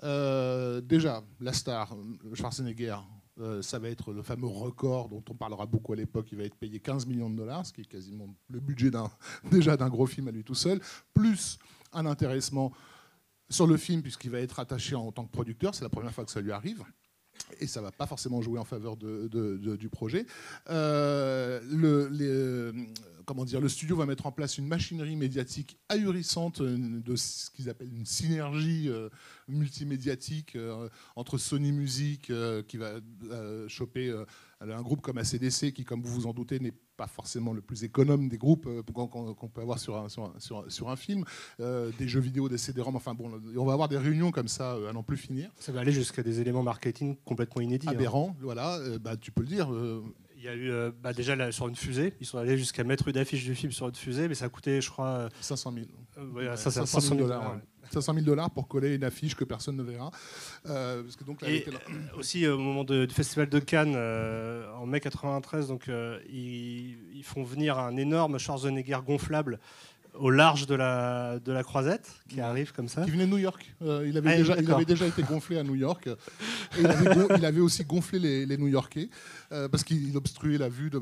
Euh, 0.02 0.80
déjà, 0.80 1.22
la 1.40 1.52
star, 1.52 1.96
Schwarzenegger, 2.34 2.96
euh, 3.40 3.62
ça 3.62 3.78
va 3.78 3.88
être 3.88 4.12
le 4.12 4.22
fameux 4.22 4.46
record 4.46 5.08
dont 5.08 5.24
on 5.30 5.34
parlera 5.34 5.64
beaucoup 5.64 5.92
à 5.92 5.96
l'époque. 5.96 6.28
Il 6.32 6.38
va 6.38 6.44
être 6.44 6.56
payé 6.56 6.80
15 6.80 7.06
millions 7.06 7.30
de 7.30 7.36
dollars, 7.36 7.64
ce 7.64 7.72
qui 7.72 7.80
est 7.80 7.86
quasiment 7.86 8.34
le 8.48 8.60
budget 8.60 8.90
déjà 9.50 9.76
d'un 9.76 9.88
gros 9.88 10.06
film 10.06 10.28
à 10.28 10.30
lui 10.32 10.44
tout 10.44 10.54
seul, 10.54 10.80
plus 11.14 11.58
un 11.92 12.06
intéressement 12.06 12.72
sur 13.48 13.66
le 13.66 13.76
film 13.76 14.02
puisqu'il 14.02 14.30
va 14.30 14.40
être 14.40 14.60
attaché 14.60 14.94
en 14.94 15.12
tant 15.12 15.24
que 15.24 15.32
producteur. 15.32 15.74
C'est 15.74 15.84
la 15.84 15.90
première 15.90 16.12
fois 16.12 16.24
que 16.24 16.30
ça 16.30 16.40
lui 16.40 16.52
arrive 16.52 16.84
et 17.60 17.66
ça 17.66 17.80
ne 17.80 17.86
va 17.86 17.92
pas 17.92 18.06
forcément 18.06 18.40
jouer 18.40 18.58
en 18.58 18.64
faveur 18.64 18.96
du 18.96 19.88
projet. 19.88 20.26
Euh, 20.70 21.60
comment 23.24 23.44
dire, 23.44 23.60
le 23.60 23.68
studio 23.68 23.96
va 23.96 24.06
mettre 24.06 24.26
en 24.26 24.32
place 24.32 24.58
une 24.58 24.66
machinerie 24.66 25.16
médiatique 25.16 25.78
ahurissante 25.88 26.62
de 26.62 27.16
ce 27.16 27.50
qu'ils 27.50 27.68
appellent 27.68 27.92
une 27.92 28.06
synergie 28.06 28.90
multimédiatique 29.48 30.56
entre 31.16 31.38
Sony 31.38 31.72
Music 31.72 32.32
qui 32.68 32.76
va 32.76 32.94
choper 33.68 34.12
un 34.60 34.82
groupe 34.82 35.00
comme 35.00 35.18
ACDC 35.18 35.72
qui, 35.72 35.84
comme 35.84 36.02
vous 36.02 36.12
vous 36.12 36.26
en 36.26 36.32
doutez, 36.32 36.60
n'est 36.60 36.74
pas 36.96 37.06
forcément 37.06 37.52
le 37.52 37.62
plus 37.62 37.84
économe 37.84 38.28
des 38.28 38.38
groupes 38.38 38.66
euh, 38.66 38.82
qu'on 38.82 39.48
peut 39.48 39.60
avoir 39.60 39.78
sur 39.78 39.96
un, 39.96 40.08
sur 40.08 40.88
un, 40.88 40.96
film, 40.96 41.24
euh, 41.60 41.90
des 41.98 42.06
jeux 42.06 42.20
vidéo, 42.20 42.48
des 42.48 42.58
CD-ROM, 42.58 42.94
enfin 42.94 43.14
bon, 43.14 43.40
on 43.56 43.64
va 43.64 43.72
avoir 43.72 43.88
des 43.88 43.98
réunions 43.98 44.30
comme 44.30 44.48
ça 44.48 44.74
euh, 44.74 44.90
à 44.90 44.92
n'en 44.92 45.02
plus 45.02 45.16
finir. 45.16 45.50
Ça 45.58 45.72
va 45.72 45.80
aller 45.80 45.92
jusqu'à 45.92 46.22
des 46.22 46.40
éléments 46.40 46.62
marketing 46.62 47.16
complètement 47.24 47.62
inédits. 47.62 47.88
Hein. 47.88 47.92
Aberrants, 47.92 48.36
voilà, 48.40 48.78
bah, 49.00 49.16
tu 49.16 49.32
peux 49.32 49.42
le 49.42 49.48
dire. 49.48 49.68
Il 50.42 50.46
y 50.46 50.48
a 50.48 50.56
eu 50.56 50.92
bah, 51.00 51.12
déjà 51.12 51.36
là, 51.36 51.52
sur 51.52 51.68
une 51.68 51.76
fusée, 51.76 52.14
ils 52.20 52.26
sont 52.26 52.36
allés 52.36 52.58
jusqu'à 52.58 52.82
mettre 52.82 53.06
une 53.06 53.16
affiche 53.16 53.44
du 53.44 53.54
film 53.54 53.70
sur 53.70 53.86
une 53.86 53.94
fusée, 53.94 54.26
mais 54.26 54.34
ça 54.34 54.46
a 54.46 54.48
coûté, 54.48 54.80
je 54.80 54.90
crois. 54.90 55.28
500 55.40 55.72
000. 55.72 56.56
500 56.56 57.00
000 57.00 57.14
dollars. 57.14 57.60
500 57.92 58.14
000 58.14 58.24
dollars 58.26 58.50
pour 58.50 58.68
coller 58.68 58.94
une 58.94 59.04
affiche 59.04 59.34
que 59.34 59.44
personne 59.44 59.76
ne 59.76 59.82
verra. 59.82 60.10
Euh, 60.68 61.02
parce 61.02 61.16
que 61.16 61.24
donc, 61.24 61.42
et 61.42 61.64
aussi 62.16 62.46
au 62.46 62.58
moment 62.58 62.84
du 62.84 63.06
festival 63.08 63.48
de 63.48 63.58
Cannes 63.58 63.94
euh, 63.96 64.72
en 64.74 64.86
mai 64.86 65.00
93, 65.00 65.68
donc 65.68 65.88
euh, 65.88 66.18
ils, 66.28 66.98
ils, 67.14 67.24
font 67.24 67.44
venir 67.44 67.78
un 67.78 67.96
énorme 67.96 68.38
Schwarzenegger 68.38 68.98
gonflable 69.06 69.60
au 70.14 70.30
large 70.30 70.66
de 70.66 70.74
la, 70.74 71.38
de 71.38 71.52
la 71.52 71.62
croisette, 71.62 72.08
qui 72.28 72.40
arrive 72.40 72.72
comme 72.72 72.88
ça. 72.88 73.04
Qui 73.04 73.10
venait 73.10 73.26
de 73.26 73.30
New 73.30 73.38
York. 73.38 73.74
Euh, 73.82 74.06
il, 74.06 74.16
avait 74.18 74.32
ah, 74.32 74.36
déjà, 74.36 74.56
il 74.60 74.70
avait 74.70 74.84
déjà 74.84 75.06
été 75.06 75.22
gonflé 75.22 75.58
à 75.58 75.62
New 75.62 75.74
York. 75.74 76.06
Et 76.06 76.80
il, 76.80 77.44
avait 77.44 77.60
aussi 77.60 77.84
gonflé 77.84 78.18
les, 78.18 78.46
les 78.46 78.56
New-Yorkais, 78.58 79.08
euh, 79.52 79.68
parce 79.68 79.84
qu'il 79.84 80.14
obstruait 80.16 80.58
la 80.58 80.68
vue 80.68 80.90
de, 80.90 80.98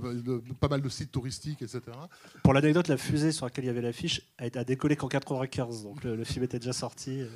pas 0.61 0.69
mal 0.69 0.81
de 0.81 0.88
sites 0.88 1.11
touristiques, 1.11 1.62
etc. 1.62 1.81
Pour 2.43 2.55
l'anecdote, 2.55 2.88
la 2.88 2.97
fusée 2.97 3.33
sur 3.33 3.47
laquelle 3.47 3.64
il 3.64 3.69
y 3.69 3.71
avait 3.71 3.83
l'affiche 3.83 4.23
a, 4.38 4.47
été 4.47 4.64
décollé 4.64 4.97
qu'en 4.97 5.09
95, 5.09 5.83
donc 5.83 6.05
le, 6.05 6.25
film 6.25 6.45
était 6.45 6.59
déjà 6.59 6.73
sorti. 6.73 7.23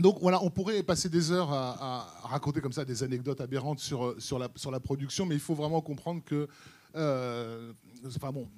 Donc 0.00 0.18
voilà, 0.20 0.42
on 0.42 0.50
pourrait 0.50 0.82
passer 0.82 1.08
des 1.08 1.30
heures 1.30 1.52
à, 1.52 2.08
raconter 2.24 2.60
comme 2.60 2.72
ça 2.72 2.84
des 2.84 3.04
anecdotes 3.04 3.40
aberrantes 3.40 3.78
sur, 3.78 4.20
sur, 4.20 4.40
la, 4.40 4.48
sur 4.56 4.72
la 4.72 4.80
production, 4.80 5.24
mais 5.24 5.36
il 5.36 5.40
faut 5.40 5.54
vraiment 5.54 5.80
comprendre 5.80 6.22
que... 6.24 6.48
Euh, 6.96 7.72
enfin 8.06 8.32
bon, 8.32 8.48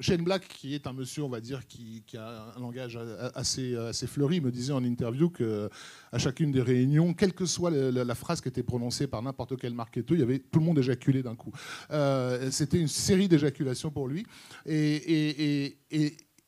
Shane 0.00 0.22
Black, 0.22 0.46
qui 0.48 0.74
est 0.74 0.86
un 0.86 0.92
monsieur, 0.92 1.22
on 1.22 1.28
va 1.28 1.40
dire, 1.40 1.66
qui, 1.66 2.02
a 2.16 2.52
un 2.56 2.60
langage 2.60 2.98
assez, 3.34 3.76
fleuri, 4.06 4.40
me 4.40 4.50
disait 4.50 4.72
en 4.72 4.84
interview 4.84 5.30
que 5.30 5.68
à 6.12 6.18
chacune 6.18 6.52
des 6.52 6.62
réunions, 6.62 7.14
quelle 7.14 7.32
que 7.32 7.46
soit 7.46 7.70
la, 7.70 8.14
phrase 8.14 8.40
qui 8.40 8.48
était 8.48 8.62
prononcée 8.62 9.06
par 9.06 9.22
n'importe 9.22 9.56
quel 9.58 9.74
marketeur, 9.74 10.16
il 10.16 10.20
y 10.20 10.22
avait 10.22 10.38
tout 10.38 10.58
le 10.58 10.64
monde 10.64 10.78
éjaculé 10.78 11.22
d'un 11.22 11.34
coup. 11.34 11.52
Euh, 11.90 12.50
c'était 12.50 12.80
une 12.80 12.88
série 12.88 13.28
d'éjaculations 13.28 13.90
pour 13.90 14.08
lui. 14.08 14.26
Et, 14.64 15.76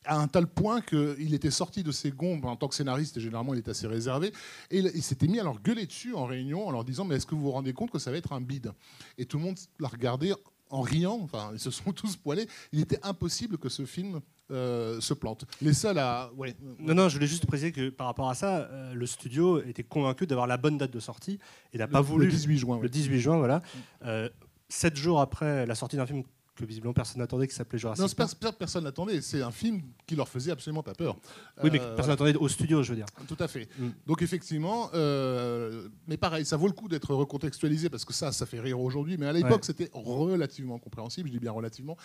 à 0.05 0.19
un 0.19 0.29
tel 0.29 0.47
point 0.47 0.81
qu'il 0.81 1.35
était 1.35 1.51
sorti 1.51 1.83
de 1.83 1.93
ses 1.93 2.11
gonds 2.11 2.41
en 2.43 2.57
tant 2.57 2.69
que 2.69 2.75
scénariste, 2.75 3.19
et 3.19 3.21
généralement 3.21 3.53
il 3.53 3.59
est 3.59 3.69
assez 3.69 3.87
réservé, 3.87 4.33
et 4.71 4.79
il, 4.79 5.03
s'était 5.03 5.27
mis 5.27 5.39
à 5.39 5.45
leur 5.45 5.61
gueuler 5.61 5.85
dessus 5.85 6.15
en 6.15 6.25
réunion 6.25 6.67
en 6.67 6.71
leur 6.71 6.85
disant 6.85 7.05
Mais 7.05 7.17
est-ce 7.17 7.27
que 7.27 7.35
vous 7.35 7.43
vous 7.43 7.51
rendez 7.51 7.75
compte 7.75 7.91
que 7.91 7.99
ça 7.99 8.11
va 8.11 8.17
être 8.17 8.33
un 8.33 8.41
bide? 8.41 8.73
Et 9.19 9.27
tout 9.27 9.37
le 9.37 9.45
monde 9.45 9.59
l'a 9.79 9.89
regardé 9.89 10.33
en 10.71 10.81
riant, 10.83 11.21
enfin, 11.23 11.51
ils 11.53 11.59
se 11.59 11.71
sont 11.71 11.93
tous 11.93 12.17
poilés. 12.17 12.49
Il 12.73 12.81
était 12.81 12.99
impossible 13.03 13.59
que 13.59 13.69
ce 13.69 13.85
film 13.85 14.21
euh, 14.51 15.01
se 15.01 15.15
plante. 15.15 15.45
Les 15.61 15.75
seuls 15.75 15.99
à. 15.99 16.31
Ouais. 16.37 16.55
Non, 16.79 16.95
non, 16.95 17.09
je 17.09 17.15
voulais 17.15 17.27
juste 17.27 17.47
préciser 17.47 17.73
que 17.73 17.91
par 17.91 18.07
rapport 18.07 18.31
à 18.31 18.35
ça, 18.35 18.59
euh, 18.59 18.95
le 18.95 19.07
studio 19.07 19.63
était 19.63 19.83
convaincu 19.83 20.27
d'avoir 20.27 20.47
la 20.47 20.57
bonne 20.57 20.79
date 20.79 20.91
de 20.91 21.01
sortie 21.01 21.39
et 21.73 21.79
n'a 21.79 21.89
pas 21.89 22.01
voulu. 22.01 22.27
Le 22.27 22.33
18 22.33 22.59
juin. 22.59 22.79
Le 22.81 22.89
18 22.89 23.21
juin, 23.21 23.37
voilà. 23.37 23.63
Euh, 24.05 24.29
sept 24.69 24.97
jours 24.97 25.21
après 25.21 25.67
la 25.67 25.75
sortie 25.75 25.97
d'un 25.97 26.07
film 26.07 26.23
que 26.59 26.65
visiblement 26.65 26.93
personne 26.93 27.21
n'attendait, 27.21 27.47
qui 27.47 27.55
s'appelait 27.55 27.79
Jurassic 27.79 28.17
Park. 28.17 28.33
Non, 28.43 28.53
personne 28.53 28.85
n'attendait. 28.85 29.21
C'est 29.21 29.43
un 29.43 29.51
film 29.51 29.83
qui 30.07 30.17
leur 30.17 30.29
faisait 30.29 30.51
absolument 30.51 30.83
pas 30.83 30.95
peur. 30.95 31.17
Oui, 31.63 31.71
mais 31.73 31.81
euh, 31.81 31.95
personne 31.95 32.13
n'attendait 32.13 32.35
au 32.37 32.49
studio, 32.49 32.83
je 32.83 32.91
veux 32.91 32.97
dire. 32.97 33.07
Tout 33.27 33.37
à 33.39 33.49
fait. 33.49 33.69
Mm. 33.79 33.89
Donc 34.07 34.23
effectivement, 34.23 34.91
euh, 34.95 35.89
mais 36.07 36.17
pareil, 36.17 36.45
ça 36.45 36.57
vaut 36.57 36.67
le 36.67 36.73
coup 36.73 36.89
d'être 36.89 37.15
recontextualisé 37.15 37.89
parce 37.89 38.05
que 38.05 38.13
ça, 38.13 38.33
ça 38.33 38.47
fait 38.47 38.61
rire 38.61 38.81
aujourd'hui, 38.81 39.17
mais 39.17 39.27
à 39.27 39.33
l'époque, 39.33 39.65
c'était 39.65 39.91
relativement 39.93 40.79
compréhensible. 40.79 41.29
Je 41.29 41.35
dis 41.35 41.39
bien 41.39 41.53
relativement. 41.53 41.97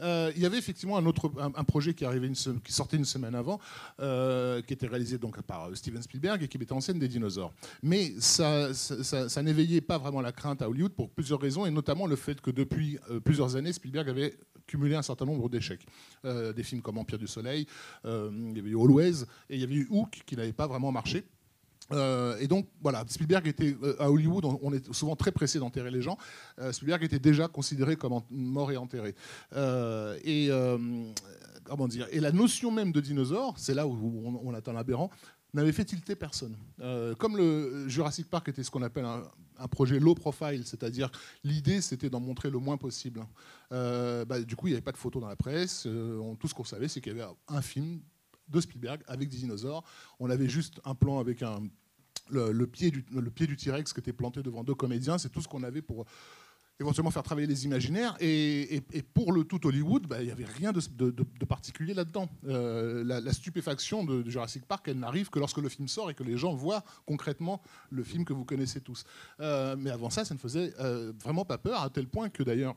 Euh, 0.00 0.32
il 0.34 0.42
y 0.42 0.46
avait 0.46 0.58
effectivement 0.58 0.96
un 0.96 1.06
autre 1.06 1.30
un, 1.38 1.64
projet 1.64 1.94
qui 1.94 2.04
arrivait 2.04 2.26
une 2.26 2.34
qui 2.34 2.72
sortait 2.72 2.96
une 2.96 3.04
semaine 3.04 3.34
avant, 3.34 3.58
qui 3.98 4.72
était 4.72 4.86
réalisé 4.86 5.18
donc 5.18 5.40
par 5.42 5.68
Steven 5.74 6.02
Spielberg 6.02 6.42
et 6.42 6.48
qui 6.48 6.58
mettait 6.58 6.72
en 6.72 6.80
scène 6.80 6.98
des 6.98 7.08
dinosaures. 7.08 7.52
Mais 7.82 8.12
ça, 8.18 8.74
ça, 8.74 9.28
ça 9.28 9.42
n'éveillait 9.42 9.80
pas 9.80 9.98
vraiment 9.98 10.20
la 10.20 10.32
crainte 10.32 10.62
à 10.62 10.68
Hollywood 10.68 10.92
pour 10.92 11.10
plusieurs 11.10 11.40
raisons, 11.40 11.66
et 11.66 11.70
notamment 11.70 12.06
le 12.06 12.16
fait 12.16 12.40
que 12.40 12.50
depuis 12.50 12.98
plusieurs 13.24 13.56
années, 13.56 13.72
Spielberg 13.72 13.99
avait 14.08 14.36
cumulé 14.70 14.94
un 14.94 15.02
certain 15.02 15.24
nombre 15.24 15.48
d'échecs. 15.48 15.84
Euh, 16.24 16.52
des 16.52 16.62
films 16.62 16.80
comme 16.80 16.98
Empire 16.98 17.18
du 17.18 17.26
Soleil, 17.26 17.66
euh, 18.04 18.30
il 18.32 18.56
y 18.56 18.60
avait 18.60 18.70
eu 18.70 18.80
Always, 18.80 19.24
et 19.48 19.56
il 19.56 19.60
y 19.60 19.64
avait 19.64 19.74
eu 19.74 19.88
Hook 19.90 20.22
qui 20.24 20.36
n'avait 20.36 20.52
pas 20.52 20.66
vraiment 20.66 20.92
marché. 20.92 21.24
Euh, 21.92 22.38
et 22.38 22.46
donc, 22.46 22.68
voilà, 22.80 23.04
Spielberg 23.08 23.48
était 23.48 23.76
à 23.98 24.08
Hollywood, 24.08 24.44
on, 24.44 24.72
est 24.72 24.92
souvent 24.92 25.16
très 25.16 25.32
pressé 25.32 25.58
d'enterrer 25.58 25.90
les 25.90 26.02
gens. 26.02 26.16
Spielberg 26.70 27.02
était 27.02 27.18
déjà 27.18 27.48
considéré 27.48 27.96
comme 27.96 28.20
mort 28.30 28.70
et 28.70 28.76
enterré. 28.76 29.16
et 30.24 30.50
comment 31.64 31.88
dire 31.88 32.06
Et 32.12 32.20
la 32.20 32.30
notion 32.30 32.70
même 32.70 32.92
de 32.92 33.00
dinosaure, 33.00 33.58
c'est 33.58 33.74
là 33.74 33.88
où 33.88 34.22
on, 34.24 34.40
on 34.50 34.54
atteint 34.54 34.72
l'aberrant, 34.72 35.10
n'avait 35.52 35.72
fait 35.72 35.84
tilter 35.84 36.14
personne. 36.14 36.56
Comme 37.18 37.36
le 37.36 37.88
Jurassic 37.88 38.30
Park 38.30 38.48
était 38.48 38.62
ce 38.62 38.70
qu'on 38.70 38.82
appelle 38.82 39.04
un, 39.04 39.24
projet 39.68 39.98
low 39.98 40.14
profile, 40.14 40.62
c'est-à-dire 40.66 41.10
l'idée 41.44 41.80
c'était 41.80 42.10
d'en 42.10 42.20
montrer 42.20 42.50
le 42.50 42.58
moins 42.58 42.76
possible. 42.76 43.24
Euh, 43.72 44.24
bah, 44.24 44.40
du 44.40 44.56
coup, 44.56 44.66
il 44.66 44.70
n'y 44.70 44.74
avait 44.74 44.82
pas 44.82 44.92
de 44.92 44.96
photos 44.96 45.22
dans 45.22 45.28
la 45.28 45.36
presse. 45.36 45.84
Euh, 45.86 46.34
tout 46.36 46.48
ce 46.48 46.54
qu'on 46.54 46.64
savait, 46.64 46.88
c'est 46.88 47.00
qu'il 47.00 47.16
y 47.16 47.20
avait 47.20 47.30
un 47.48 47.62
film 47.62 48.00
de 48.48 48.60
Spielberg 48.60 49.02
avec 49.06 49.28
des 49.28 49.36
dinosaures. 49.36 49.84
On 50.18 50.28
avait 50.30 50.48
juste 50.48 50.80
un 50.84 50.94
plan 50.94 51.18
avec 51.20 51.42
un, 51.42 51.60
le 52.30 52.66
pied 52.66 52.90
du 52.90 53.56
T-Rex 53.56 53.92
qui 53.92 54.00
était 54.00 54.12
planté 54.12 54.42
devant 54.42 54.64
deux 54.64 54.74
comédiens. 54.74 55.18
C'est 55.18 55.30
tout 55.30 55.40
ce 55.40 55.48
qu'on 55.48 55.62
avait 55.62 55.82
pour 55.82 56.06
éventuellement 56.80 57.10
faire 57.10 57.22
travailler 57.22 57.46
les 57.46 57.66
imaginaires. 57.66 58.16
Et, 58.20 58.82
pour 59.14 59.32
le 59.32 59.44
tout 59.44 59.64
Hollywood, 59.66 60.06
bah, 60.06 60.20
il 60.20 60.26
n'y 60.26 60.32
avait 60.32 60.46
rien 60.46 60.72
de, 60.72 61.44
particulier 61.44 61.94
là-dedans. 61.94 62.28
Euh, 62.48 63.04
la, 63.04 63.32
stupéfaction 63.32 64.04
de, 64.04 64.28
Jurassic 64.28 64.64
Park, 64.66 64.88
elle 64.88 64.98
n'arrive 64.98 65.30
que 65.30 65.38
lorsque 65.38 65.58
le 65.58 65.68
film 65.68 65.88
sort 65.88 66.10
et 66.10 66.14
que 66.14 66.24
les 66.24 66.36
gens 66.36 66.54
voient 66.54 66.82
concrètement 67.06 67.60
le 67.90 68.02
film 68.02 68.24
que 68.24 68.32
vous 68.32 68.44
connaissez 68.44 68.80
tous. 68.80 69.04
Euh, 69.40 69.76
mais 69.78 69.90
avant 69.90 70.10
ça, 70.10 70.24
ça 70.24 70.34
ne 70.34 70.38
faisait 70.38 70.72
euh, 70.80 71.12
vraiment 71.22 71.44
pas 71.44 71.58
peur, 71.58 71.82
à 71.82 71.90
tel 71.90 72.08
point 72.08 72.30
que 72.30 72.42
d'ailleurs, 72.42 72.74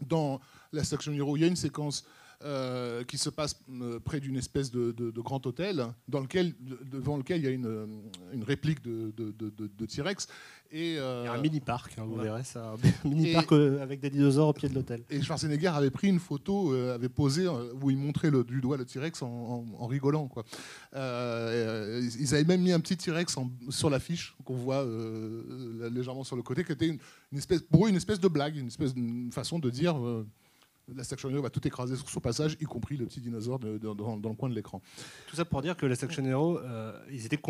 dans 0.00 0.40
la 0.72 0.84
section 0.84 1.12
Hero, 1.12 1.36
il 1.36 1.40
y 1.40 1.44
a 1.44 1.48
une 1.48 1.56
séquence 1.56 2.04
euh, 2.44 3.02
qui 3.04 3.16
se 3.16 3.30
passe 3.30 3.58
euh, 3.70 3.98
près 3.98 4.20
d'une 4.20 4.36
espèce 4.36 4.70
de, 4.70 4.92
grand 5.22 5.46
hôtel 5.46 5.86
dans 6.06 6.20
lequel, 6.20 6.52
devant 6.60 7.16
lequel 7.16 7.38
il 7.38 7.44
y 7.44 7.46
a 7.46 7.50
une, 7.50 8.02
une 8.34 8.44
réplique 8.44 8.82
de, 8.82 9.86
T-Rex. 9.86 10.28
Et, 10.70 10.98
euh, 10.98 11.22
il 11.22 11.26
y 11.26 11.28
a 11.28 11.32
un 11.32 11.40
mini-parc, 11.40 11.98
hein, 11.98 12.04
vous 12.06 12.16
verrez 12.16 12.44
ça. 12.44 12.74
Un 13.04 13.08
mini-parc 13.08 13.52
avec 13.52 14.00
des 14.00 14.10
dinosaures 14.10 14.48
au 14.48 14.52
pied 14.52 14.68
de 14.68 14.74
l'hôtel. 14.74 15.02
Et 15.08 15.22
Schwarzenegger 15.22 15.68
avait 15.68 15.90
pris 15.90 16.08
une 16.08 16.18
photo, 16.18 16.74
avait 16.74 17.08
posé, 17.08 17.48
où 17.48 17.90
il 17.90 17.96
montrait 17.96 18.30
le, 18.30 18.44
du 18.44 18.60
doigt 18.60 18.76
le 18.76 18.84
T-Rex 18.84 19.22
en, 19.22 19.86
rigolant. 19.86 20.28
Quoi. 20.28 20.44
ils 20.92 22.34
avaient 22.34 22.44
même 22.44 22.60
mis 22.60 22.72
un 22.72 22.80
petit 22.80 22.98
T-Rex 22.98 23.34
sur 23.70 23.88
l'affiche 23.88 24.36
qu'on 24.44 24.56
voit 24.56 24.86
légèrement 25.90 26.24
sur 26.24 26.36
le 26.36 26.42
côté, 26.42 26.64
qui 26.64 26.72
était 26.72 26.88
une, 26.88 26.98
espèce, 27.38 27.62
pour 27.62 27.86
eux 27.86 27.88
une 27.88 27.96
espèce 27.96 28.20
de 28.20 28.28
blague, 28.28 28.56
une 28.56 28.66
espèce 28.66 28.94
de 28.94 29.32
façon 29.32 29.58
de 29.58 29.70
dire 29.70 29.96
la 30.94 31.04
Section 31.04 31.30
Hero 31.30 31.42
va 31.42 31.50
tout 31.50 31.66
écraser 31.66 31.96
sur 31.96 32.08
son 32.08 32.20
passage, 32.20 32.56
y 32.60 32.64
compris 32.64 32.96
le 32.96 33.06
petit 33.06 33.20
dinosaure 33.20 33.58
dans, 33.58 33.68
le 33.74 34.34
coin 34.34 34.48
de 34.48 34.54
l'écran. 34.54 34.80
Tout 35.26 35.36
ça 35.36 35.44
pour 35.44 35.62
dire 35.62 35.76
que 35.76 35.86
la 35.86 35.96
Section 35.96 36.24
Hero, 36.24 36.58
euh, 36.58 36.92
ils, 37.10 37.26
étaient 37.26 37.40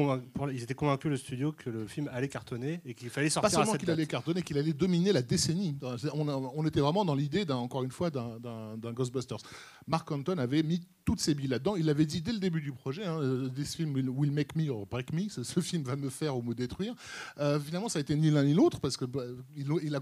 ils 0.52 0.62
étaient 0.62 0.74
convaincus, 0.74 1.10
le 1.10 1.16
studio, 1.16 1.52
que 1.52 1.68
le 1.68 1.86
film 1.86 2.08
allait 2.12 2.28
cartonner 2.28 2.80
et 2.84 2.94
qu'il 2.94 3.10
fallait 3.10 3.28
sortir 3.28 3.50
Pas 3.50 3.64
seulement 3.64 3.78
qu'il 3.78 3.90
allait 3.90 4.06
cartonner, 4.06 4.42
qu'il 4.42 4.58
allait 4.58 4.72
dominer 4.72 5.12
la 5.12 5.22
décennie. 5.22 5.76
On, 6.14 6.66
était 6.66 6.80
vraiment 6.80 7.04
dans 7.04 7.14
l'idée, 7.14 7.44
encore 7.50 7.82
une 7.82 7.90
fois, 7.90 8.10
d'un 8.10 8.92
Ghostbusters. 8.92 9.38
Mark 9.86 10.10
Anton 10.10 10.38
avait 10.38 10.62
mis 10.62 10.86
toutes 11.06 11.20
ses 11.20 11.34
billes 11.34 11.48
là-dedans. 11.48 11.76
Il 11.76 11.86
l'avait 11.86 12.04
dit 12.04 12.20
dès 12.20 12.32
le 12.32 12.38
début 12.38 12.60
du 12.60 12.72
projet, 12.72 13.06
hein, 13.06 13.18
euh, 13.22 13.48
This 13.48 13.74
film 13.74 13.94
will 13.94 14.30
make 14.30 14.54
me 14.54 14.68
or 14.68 14.86
break 14.86 15.14
me, 15.14 15.30
ce 15.30 15.60
film 15.60 15.82
va 15.84 15.96
me 15.96 16.10
faire 16.10 16.36
ou 16.36 16.42
me 16.42 16.54
détruire. 16.54 16.94
Euh, 17.38 17.58
finalement, 17.58 17.88
ça 17.88 18.00
a 18.00 18.02
été 18.02 18.14
ni 18.14 18.30
l'un 18.30 18.44
ni 18.44 18.52
l'autre, 18.52 18.80
parce 18.80 18.98
qu'ils 18.98 19.06
bah, 19.06 19.24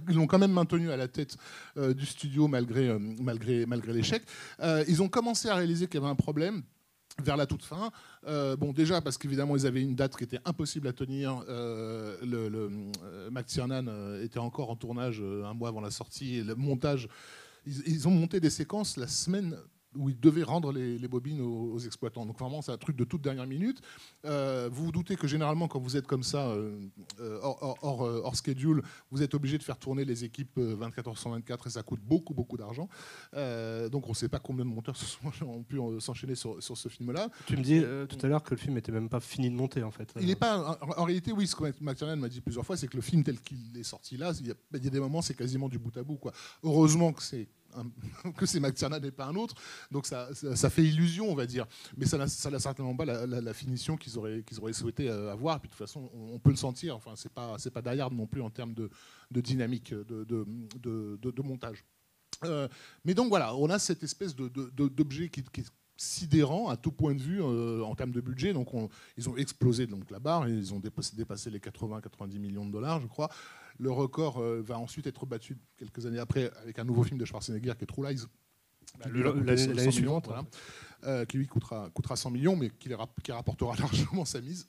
l'ont 0.08 0.26
quand 0.26 0.40
même 0.40 0.52
maintenu 0.52 0.90
à 0.90 0.96
la 0.96 1.06
tête 1.06 1.36
du 1.76 2.06
studio 2.06 2.48
malgré 2.48 2.98
malgré, 2.98 3.66
malgré 3.66 3.92
l'échec. 3.92 4.22
Euh, 4.60 4.84
ils 4.88 5.02
ont 5.02 5.08
commencé 5.08 5.48
à 5.48 5.56
réaliser 5.56 5.86
qu'il 5.86 6.00
y 6.00 6.02
avait 6.02 6.10
un 6.10 6.16
problème 6.16 6.62
vers 7.22 7.36
la 7.36 7.46
toute 7.46 7.62
fin. 7.62 7.90
Euh, 8.26 8.56
bon, 8.56 8.72
déjà 8.72 9.00
parce 9.00 9.18
qu'évidemment 9.18 9.56
ils 9.56 9.66
avaient 9.66 9.82
une 9.82 9.94
date 9.94 10.16
qui 10.16 10.24
était 10.24 10.40
impossible 10.44 10.88
à 10.88 10.92
tenir. 10.92 11.44
Euh, 11.48 12.16
le, 12.22 12.48
le 12.48 12.70
Max 13.30 13.52
Tiernan 13.52 13.86
était 14.22 14.38
encore 14.38 14.70
en 14.70 14.76
tournage 14.76 15.20
un 15.20 15.54
mois 15.54 15.68
avant 15.68 15.80
la 15.80 15.90
sortie 15.90 16.42
le 16.42 16.54
montage. 16.54 17.08
Ils, 17.66 18.06
ont 18.06 18.10
monté 18.10 18.40
des 18.40 18.50
séquences 18.50 18.98
la 18.98 19.06
semaine 19.06 19.56
où 19.96 20.08
ils 20.08 20.18
devaient 20.18 20.42
rendre 20.42 20.72
les, 20.72 21.08
bobines 21.08 21.40
aux, 21.40 21.78
exploitants. 21.78 22.26
Donc 22.26 22.38
vraiment, 22.38 22.62
c'est 22.62 22.72
un 22.72 22.76
truc 22.76 22.96
de 22.96 23.04
toute 23.04 23.22
dernière 23.22 23.46
minute. 23.46 23.80
Euh, 24.24 24.68
vous 24.72 24.86
vous 24.86 24.92
doutez 24.92 25.16
que 25.16 25.26
généralement, 25.26 25.68
quand 25.68 25.78
vous 25.78 25.96
êtes 25.96 26.06
comme 26.06 26.22
ça, 26.22 26.48
euh, 26.48 26.78
euh, 27.20 27.38
hors, 27.42 28.36
schedule, 28.36 28.82
vous 29.10 29.22
êtes 29.22 29.34
obligé 29.34 29.58
de 29.58 29.62
faire 29.62 29.78
tourner 29.78 30.04
les 30.04 30.24
équipes 30.24 30.58
24 30.58 31.10
h 31.10 31.16
124 31.16 31.66
et 31.66 31.70
ça 31.70 31.82
coûte 31.82 32.00
beaucoup, 32.02 32.34
beaucoup 32.34 32.56
d'argent. 32.56 32.88
donc 33.32 34.06
on 34.06 34.10
ne 34.10 34.14
sait 34.14 34.28
pas 34.28 34.38
combien 34.38 34.64
de 34.64 34.70
monteurs 34.70 34.96
ont 35.42 35.62
pu 35.62 35.78
s'enchaîner 36.00 36.34
sur, 36.34 36.56
ce 36.60 36.88
film-là. 36.88 37.28
Tu 37.46 37.56
me 37.56 37.62
dis 37.62 37.82
tout 38.08 38.18
à 38.24 38.28
l'heure 38.28 38.42
que 38.42 38.50
le 38.50 38.56
film 38.56 38.74
n'était 38.74 38.92
même 38.92 39.08
pas 39.08 39.20
fini 39.20 39.50
de 39.50 39.54
monter, 39.54 39.82
en 39.82 39.90
fait. 39.90 40.12
Il 40.20 40.26
n'est 40.26 40.36
pas. 40.36 40.78
En, 40.96 41.04
réalité, 41.04 41.32
oui, 41.32 41.46
ce 41.46 41.54
que 41.54 41.64
McTiernan 41.80 42.16
m'a 42.16 42.28
dit 42.28 42.40
plusieurs 42.40 42.64
fois, 42.64 42.76
c'est 42.76 42.88
que 42.88 42.96
le 42.96 43.02
film 43.02 43.22
tel 43.22 43.40
qu'il 43.40 43.76
est 43.76 43.84
sorti 43.84 44.16
là, 44.16 44.32
il 44.40 44.48
y, 44.48 44.50
a, 44.50 44.54
il 44.74 44.84
y 44.84 44.86
a 44.86 44.90
des 44.90 45.00
moments, 45.00 45.22
c'est 45.22 45.34
quasiment 45.34 45.68
du 45.68 45.78
bout 45.78 45.96
à 45.96 46.02
bout. 46.02 46.16
Quoi. 46.16 46.32
Heureusement 46.62 47.12
que 47.12 47.22
c'est 47.22 47.48
que 48.36 48.46
c'est 48.46 48.60
McTiernan 48.60 49.02
et 49.02 49.10
pas 49.10 49.26
un 49.26 49.34
autre. 49.34 49.54
Donc 49.90 50.06
ça, 50.06 50.28
fait 50.70 50.82
illusion, 50.82 51.30
on 51.30 51.34
va 51.34 51.46
dire. 51.46 51.66
Mais 51.96 52.06
ça 52.06 52.18
n'a 52.18 52.58
certainement 52.58 52.96
pas 52.96 53.04
la, 53.04 53.54
finition 53.54 53.96
qu'ils 53.96 54.18
auraient, 54.18 54.44
souhaité 54.72 55.08
euh, 55.08 55.32
avoir. 55.32 55.60
Puis 55.60 55.68
de 55.68 55.74
toute 55.74 55.78
façon, 55.78 56.10
on, 56.14 56.38
peut 56.38 56.50
le 56.50 56.56
sentir. 56.56 56.96
Enfin, 56.96 57.14
c'est 57.16 57.32
pas, 57.32 57.82
non 58.10 58.26
plus 58.26 58.42
en 58.42 58.50
termes 58.50 58.74
de, 58.74 58.90
dynamique 59.30 59.94
de, 59.94 60.24
de, 60.24 61.42
montage. 61.42 61.84
Euh, 62.44 62.68
mais 63.04 63.14
donc 63.14 63.28
voilà, 63.28 63.54
on 63.54 63.70
a 63.70 63.78
cette 63.78 64.02
espèce 64.02 64.34
d'objet 64.34 65.28
qui, 65.28 65.42
qui, 65.42 65.64
sidérant 65.96 66.68
à 66.68 66.76
tout 66.76 66.92
point 66.92 67.14
de 67.14 67.20
vue 67.20 67.42
euh, 67.42 67.82
en 67.82 67.94
termes 67.94 68.10
de 68.10 68.20
budget. 68.20 68.52
Donc 68.52 68.68
ils 69.16 69.28
ont 69.28 69.36
explosé 69.36 69.86
donc, 69.86 70.10
la 70.10 70.18
barre, 70.18 70.48
ils 70.48 70.74
ont 70.74 70.80
dépassé, 70.80 71.16
dépassé 71.16 71.50
les 71.50 71.58
80-90 71.58 72.38
millions 72.38 72.66
de 72.66 72.72
dollars, 72.72 73.00
je 73.00 73.06
crois. 73.06 73.28
Le 73.78 73.90
record 73.90 74.38
euh, 74.38 74.62
va 74.64 74.78
ensuite 74.78 75.06
être 75.06 75.26
battu 75.26 75.58
quelques 75.76 76.06
années 76.06 76.18
après 76.18 76.50
avec 76.62 76.78
un 76.78 76.84
nouveau 76.84 77.02
film 77.02 77.18
de 77.18 77.24
Schwarzenegger 77.24 77.72
qui 77.76 77.84
est 77.84 77.86
True 77.86 78.06
Lies. 78.08 78.24
Bah, 78.98 79.06
l'année 79.10 79.90
suivante, 79.90 80.26
voilà, 80.26 80.44
euh, 81.04 81.24
qui 81.24 81.38
lui 81.38 81.46
coûtera, 81.48 81.90
coûtera 81.90 82.14
100 82.14 82.30
millions, 82.30 82.54
mais 82.54 82.70
qui, 82.70 82.90
qui 83.22 83.32
rapportera 83.32 83.74
largement 83.78 84.24
sa 84.24 84.40
mise 84.40 84.68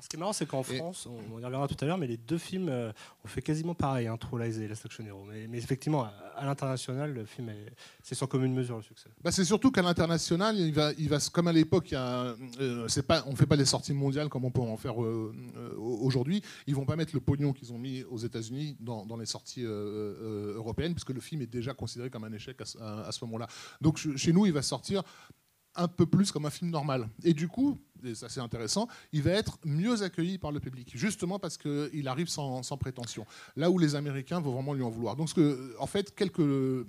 ce 0.00 0.08
qui 0.08 0.16
est 0.16 0.18
marrant, 0.18 0.32
c'est 0.32 0.46
qu'en 0.46 0.62
France, 0.62 1.06
on, 1.06 1.38
y 1.38 1.44
reviendra 1.44 1.68
tout 1.68 1.76
à 1.80 1.84
l'heure, 1.84 1.98
mais 1.98 2.06
les 2.06 2.16
deux 2.16 2.38
films 2.38 2.68
euh, 2.68 2.92
ont 3.24 3.28
fait 3.28 3.42
quasiment 3.42 3.74
pareil, 3.74 4.06
hein, 4.06 4.16
True 4.16 4.42
Lies 4.42 4.62
et 4.62 4.68
Last 4.68 4.84
Action 4.86 5.04
Hero. 5.04 5.24
Mais, 5.24 5.46
mais 5.48 5.58
effectivement, 5.58 6.04
à, 6.36 6.44
l'international, 6.44 7.12
le 7.12 7.24
film, 7.24 7.52
c'est 8.02 8.14
sans 8.14 8.26
commune 8.26 8.54
mesure 8.54 8.76
le 8.76 8.82
succès. 8.82 9.08
Bah, 9.22 9.30
c'est 9.30 9.44
surtout 9.44 9.70
qu'à 9.70 9.82
l'international, 9.82 10.56
il 10.58 10.72
va, 10.72 10.92
il 10.98 11.08
va, 11.08 11.18
comme 11.32 11.48
à 11.48 11.52
l'époque, 11.52 11.92
euh, 11.92 12.34
pas, 13.06 13.24
on 13.26 13.32
ne 13.32 13.36
fait 13.36 13.46
pas 13.46 13.56
les 13.56 13.64
sorties 13.64 13.92
mondiales 13.92 14.28
comme 14.28 14.44
on 14.44 14.50
peut 14.50 14.60
en 14.60 14.76
faire 14.76 15.02
euh, 15.02 15.34
aujourd'hui. 15.78 16.42
Ils 16.66 16.74
vont 16.74 16.86
pas 16.86 16.96
mettre 16.96 17.14
le 17.14 17.20
pognon 17.20 17.52
qu'ils 17.52 17.72
ont 17.72 17.78
mis 17.78 18.02
aux 18.04 18.18
États-Unis 18.18 18.76
dans, 18.80 19.16
les 19.16 19.26
sorties 19.26 19.62
européennes, 19.62 20.94
puisque 20.94 21.10
le 21.10 21.20
film 21.20 21.42
est 21.42 21.46
déjà 21.46 21.74
considéré 21.74 22.10
comme 22.10 22.24
un 22.24 22.32
échec 22.32 22.58
à, 22.80 23.06
à 23.06 23.12
ce 23.12 23.24
moment-là. 23.24 23.46
Donc 23.80 23.98
chez 24.16 24.32
nous, 24.32 24.46
il 24.46 24.52
va 24.52 24.62
sortir 24.62 25.02
un 25.74 25.88
peu 25.88 26.06
plus 26.06 26.30
comme 26.30 26.46
un 26.46 26.50
film 26.50 26.70
normal. 26.70 27.08
Et 27.24 27.34
du 27.34 27.48
coup, 27.48 27.78
et 28.04 28.14
ça 28.14 28.28
c'est 28.28 28.40
intéressant, 28.40 28.88
il 29.12 29.22
va 29.22 29.32
être 29.32 29.58
mieux 29.64 30.02
accueilli 30.02 30.38
par 30.38 30.52
le 30.52 30.60
public, 30.60 30.92
justement 30.94 31.38
parce 31.38 31.56
qu'il 31.56 32.08
arrive 32.08 32.28
sans, 32.28 32.62
prétention. 32.78 33.26
Là 33.56 33.70
où 33.70 33.78
les 33.78 33.94
Américains 33.94 34.40
vont 34.40 34.52
vraiment 34.52 34.74
lui 34.74 34.82
en 34.82 34.90
vouloir. 34.90 35.16
Donc, 35.16 35.28
en 35.78 35.86
fait, 35.86 36.14
quelques 36.14 36.86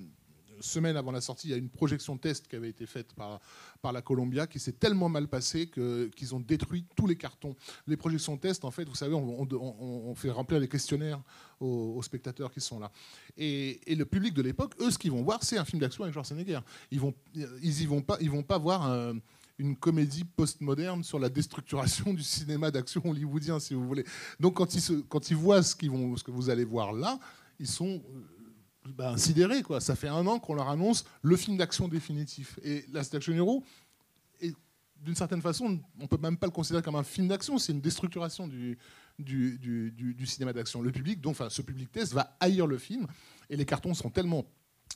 semaine 0.59 0.97
avant 0.97 1.11
la 1.11 1.21
sortie, 1.21 1.47
il 1.47 1.51
y 1.51 1.53
a 1.53 1.57
une 1.57 1.69
projection 1.69 2.17
test 2.17 2.47
qui 2.47 2.55
avait 2.55 2.69
été 2.69 2.85
faite 2.85 3.13
par, 3.13 3.39
par 3.81 3.91
la 3.91 4.01
Columbia 4.01 4.47
qui 4.47 4.59
s'est 4.59 4.73
tellement 4.73 5.09
mal 5.09 5.27
passée 5.27 5.69
qu'ils 5.69 6.35
ont 6.35 6.39
détruit 6.39 6.85
tous 6.95 7.07
les 7.07 7.15
cartons. 7.15 7.55
Les 7.87 7.97
projections 7.97 8.37
test, 8.37 8.65
en 8.65 8.71
fait, 8.71 8.85
vous 8.85 8.95
savez, 8.95 9.13
on, 9.13 10.15
fait 10.15 10.31
remplir 10.31 10.59
les 10.59 10.67
questionnaires 10.67 11.21
aux, 11.59 12.01
spectateurs 12.01 12.51
qui 12.51 12.61
sont 12.61 12.79
là. 12.79 12.91
Et, 13.37 13.79
le 13.87 14.05
public 14.05 14.33
de 14.33 14.41
l'époque, 14.41 14.73
eux, 14.81 14.91
ce 14.91 14.97
qu'ils 14.97 15.11
vont 15.11 15.23
voir, 15.23 15.43
c'est 15.43 15.57
un 15.57 15.65
film 15.65 15.79
d'action 15.79 16.03
avec 16.03 16.13
Schwarzenegger. 16.13 16.59
Ils 16.91 16.99
vont, 16.99 17.13
ils 17.35 17.81
y 17.81 17.85
vont 17.85 18.01
pas, 18.01 18.17
ils 18.21 18.29
vont 18.29 18.43
pas 18.43 18.57
voir 18.57 19.13
une 19.57 19.75
comédie 19.75 20.23
postmoderne 20.23 21.03
sur 21.03 21.19
la 21.19 21.29
déstructuration 21.29 22.13
du 22.13 22.23
cinéma 22.23 22.71
d'action 22.71 23.01
hollywoodien, 23.05 23.59
si 23.59 23.73
vous 23.73 23.87
voulez. 23.87 24.05
Donc, 24.39 24.55
quand 24.55 24.73
ils, 24.73 24.81
se, 24.81 24.93
quand 24.93 25.29
ils 25.29 25.37
voient 25.37 25.63
ce, 25.63 25.75
qu'ils 25.75 25.91
vont, 25.91 26.15
ce 26.17 26.23
que 26.23 26.31
vous 26.31 26.49
allez 26.49 26.65
voir 26.65 26.93
là, 26.93 27.19
ils 27.59 27.67
sont 27.67 28.01
ben, 28.85 29.17
sidérés. 29.17 29.63
Quoi. 29.63 29.79
Ça 29.81 29.95
fait 29.95 30.07
un 30.07 30.25
an 30.27 30.39
qu'on 30.39 30.53
leur 30.53 30.69
annonce 30.69 31.05
le 31.21 31.35
film 31.35 31.57
d'action 31.57 31.87
définitif. 31.87 32.59
Et 32.63 32.85
Last 32.91 33.13
Action 33.15 33.33
Hero, 33.33 33.63
d'une 35.03 35.15
certaine 35.15 35.41
façon, 35.41 35.79
on 35.99 36.01
ne 36.03 36.07
peut 36.07 36.17
même 36.17 36.37
pas 36.37 36.47
le 36.47 36.51
considérer 36.51 36.81
comme 36.81 36.95
un 36.95 37.03
film 37.03 37.27
d'action, 37.27 37.57
c'est 37.57 37.73
une 37.73 37.81
déstructuration 37.81 38.47
du, 38.47 38.77
cinéma 40.25 40.53
d'action. 40.53 40.81
Le 40.81 40.91
public, 40.91 41.19
ce 41.49 41.61
public 41.61 41.91
test 41.91 42.13
va 42.13 42.35
haïr 42.39 42.67
le 42.67 42.77
film, 42.77 43.07
et 43.49 43.57
les 43.57 43.65
cartons 43.65 43.93
sont 43.93 44.09
tellement 44.09 44.45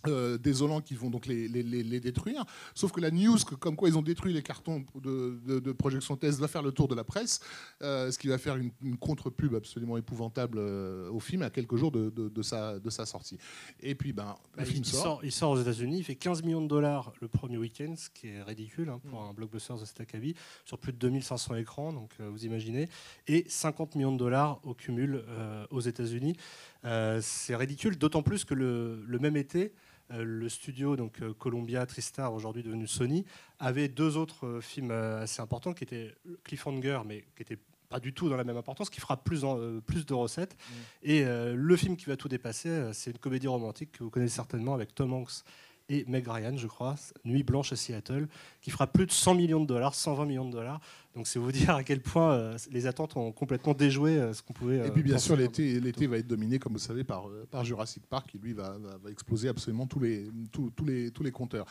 euh, 0.06 0.38
désolants 0.38 0.80
qui 0.80 0.94
vont 0.94 1.10
donc 1.10 1.26
les, 1.26 1.48
les, 1.48 2.00
détruire. 2.00 2.46
Sauf 2.76 2.92
que 2.92 3.02
la 3.02 3.10
news, 3.10 3.38
que, 3.40 3.56
comme 3.56 3.76
quoi 3.76 3.90
ils 3.90 3.98
ont 3.98 4.04
détruit 4.04 4.32
les 4.32 4.44
cartons 4.44 4.86
de, 4.94 5.40
de, 5.44 5.72
projection 5.72 6.16
test, 6.16 6.40
va 6.40 6.48
faire 6.48 6.62
le 6.62 6.72
tour 6.72 6.88
de 6.88 6.94
la 6.94 7.04
presse, 7.04 7.40
euh, 7.82 8.12
ce 8.12 8.20
qui 8.20 8.28
va 8.28 8.38
faire 8.38 8.58
une, 8.58 8.72
contre-pub 9.00 9.56
absolument 9.56 9.98
épouvantable 9.98 10.60
euh, 10.60 11.10
au 11.10 11.20
film 11.20 11.42
à 11.42 11.50
quelques 11.50 11.76
jours 11.78 11.92
de, 11.92 12.10
de, 12.12 12.42
sa, 12.44 12.78
de 12.78 12.90
sa 12.92 13.08
sortie. 13.08 13.40
Et 13.82 13.96
puis, 13.96 14.14
ben, 14.14 14.36
le 14.54 14.60
bah, 14.60 14.66
film 14.66 14.84
il 14.86 14.86
sort. 14.86 15.20
Il 15.24 15.32
sort 15.32 15.52
aux 15.52 15.62
États-Unis, 15.62 15.98
il 15.98 16.04
fait 16.04 16.16
15 16.16 16.44
millions 16.44 16.62
de 16.62 16.68
dollars 16.68 17.12
le 17.20 17.28
premier 17.28 17.58
week-end, 17.58 17.96
ce 17.98 18.10
qui 18.12 18.28
est 18.28 18.44
ridicule 18.44 18.90
hein, 18.90 19.02
pour 19.10 19.24
mm. 19.24 19.30
un 19.30 19.34
blockbuster 19.34 19.74
de 19.80 19.86
cet 19.86 20.00
acabit, 20.00 20.36
sur 20.64 20.78
plus 20.78 20.94
de 20.94 20.98
2500 21.00 21.56
écrans, 21.56 21.92
donc 21.92 22.12
vous 22.20 22.46
imaginez, 22.46 22.88
et 23.28 23.46
50 23.48 23.96
millions 23.96 24.12
de 24.12 24.18
dollars 24.18 24.60
au 24.64 24.76
cumul 24.76 25.24
aux 25.72 25.82
États-Unis. 25.82 26.36
C'est 26.84 27.56
ridicule, 27.56 27.98
d'autant 27.98 28.22
plus 28.22 28.46
que 28.46 28.54
le, 28.54 29.04
le 29.06 29.20
même 29.20 29.36
été, 29.36 29.58
euh, 29.58 29.70
le 30.10 30.50
studio, 30.50 30.96
donc 30.96 31.22
euh, 31.22 31.34
Columbia, 31.34 31.86
Tristar, 31.86 32.34
aujourd'hui 32.34 32.64
devenu 32.64 32.88
Sony, 32.88 33.26
avait 33.60 33.88
deux 33.88 34.18
autres 34.18 34.46
euh, 34.46 34.62
films 34.62 34.92
assez 34.92 35.42
importants 35.42 35.74
qui 35.74 35.84
étaient 35.84 36.14
Cliffhanger, 36.44 37.02
mais 37.06 37.26
qui 37.36 37.42
étaient 37.42 37.60
pas 37.90 38.00
du 38.00 38.14
tout 38.14 38.30
dans 38.30 38.36
la 38.36 38.44
même 38.44 38.58
importance, 38.58 38.90
qui 38.90 39.00
fera 39.00 39.16
plus, 39.16 39.46
plus 39.86 40.06
de 40.06 40.14
recettes. 40.14 40.58
Mm. 40.58 40.74
Et 41.04 41.24
le 41.24 41.76
film 41.78 41.96
qui 41.96 42.08
va 42.08 42.18
tout 42.18 42.28
dépasser, 42.28 42.90
c'est 42.92 43.12
une 43.12 43.18
comédie 43.18 43.48
romantique 43.48 43.94
que 43.94 44.04
vous 44.04 44.10
connaissez 44.10 44.36
certainement 44.36 44.74
avec 44.74 44.94
Tom 44.94 45.14
Hanks 45.14 45.46
et 45.90 46.06
Meg 46.08 46.28
Ryan, 46.28 46.58
je 46.58 46.68
crois, 46.68 46.96
Nuit 47.24 47.44
blanche 47.44 47.72
à 47.72 47.76
Seattle, 47.76 48.28
qui 48.62 48.72
fera 48.72 48.88
plus 48.88 49.06
de 49.06 49.12
100 49.12 49.36
millions 49.36 49.62
de 49.62 49.66
dollars, 49.66 49.96
120 49.96 50.26
millions 50.26 50.46
de 50.46 50.52
dollars. 50.52 50.82
Donc 51.16 51.28
c'est 51.28 51.40
vous 51.40 51.52
dire 51.54 51.72
à 51.72 51.84
quel 51.84 52.02
point 52.02 52.34
euh, 52.34 52.58
les 52.72 52.88
attentes 52.88 53.16
ont 53.16 53.32
complètement 53.32 53.74
déjoué 53.74 54.18
euh, 54.18 54.34
ce 54.34 54.42
qu'on 54.42 54.54
pouvait. 54.54 54.86
et 54.86 54.92
puis 54.92 55.04
bien 55.04 55.18
sûr, 55.18 55.36
l'été, 55.36 55.80
l'été 55.80 56.08
va 56.08 56.18
être 56.18 56.28
dominé, 56.28 56.60
comme 56.60 56.74
vous 56.74 56.80
savez, 56.80 57.04
par, 57.04 57.30
euh, 57.30 57.48
par 57.50 57.64
Jurassic 57.64 58.06
Park, 58.06 58.30
qui 58.30 58.38
lui 58.38 58.54
va, 58.54 58.78
va, 59.02 59.10
exploser 59.10 59.50
absolument 59.50 59.88
tous 59.88 60.00
les, 60.00 60.30
tous, 60.52 60.72
tous 60.76 60.86
les, 60.86 61.12
tous 61.12 61.24
les 61.24 61.32
compteurs. 61.32 61.66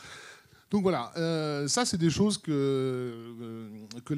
Donc 0.69 0.81
voilà, 0.81 1.13
ça 1.69 1.85
c'est 1.85 1.97
des 1.97 2.09
choses 2.09 2.37
que, 2.37 3.71
que 4.03 4.13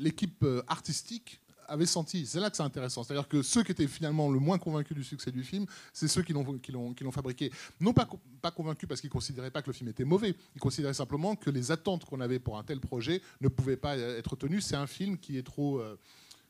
l'équipe 0.00 0.44
artistique 0.66 1.40
avait 1.68 1.86
senti. 1.86 2.26
C'est 2.26 2.40
là 2.40 2.50
que 2.50 2.56
c'est 2.56 2.62
intéressant. 2.62 3.02
C'est-à-dire 3.02 3.28
que 3.28 3.42
ceux 3.42 3.62
qui 3.62 3.72
étaient 3.72 3.86
finalement 3.86 4.30
le 4.30 4.38
moins 4.38 4.58
convaincus 4.58 4.96
du 4.96 5.04
succès 5.04 5.30
du 5.30 5.42
film, 5.42 5.66
c'est 5.92 6.08
ceux 6.08 6.22
qui 6.22 6.32
l'ont, 6.32 7.12
fabriqué. 7.12 7.50
Non 7.80 7.92
pas, 7.92 8.08
pas 8.42 8.50
convaincus 8.50 8.88
parce 8.88 9.00
qu'ils 9.00 9.08
ne 9.08 9.12
considéraient 9.12 9.50
pas 9.50 9.62
que 9.62 9.68
le 9.68 9.72
film 9.72 9.88
était 9.88 10.04
mauvais, 10.04 10.34
ils 10.54 10.60
considéraient 10.60 10.94
simplement 10.94 11.36
que 11.36 11.50
les 11.50 11.70
attentes 11.70 12.04
qu'on 12.04 12.20
avait 12.20 12.38
pour 12.38 12.58
un 12.58 12.64
tel 12.64 12.80
projet 12.80 13.22
ne 13.40 13.48
pouvaient 13.48 13.76
pas 13.76 13.96
être 13.96 14.36
tenues. 14.36 14.60
C'est 14.60 14.76
un 14.76 14.86
film 14.86 15.18
qui 15.18 15.38
est 15.38 15.42
trop... 15.42 15.80
Euh, 15.80 15.98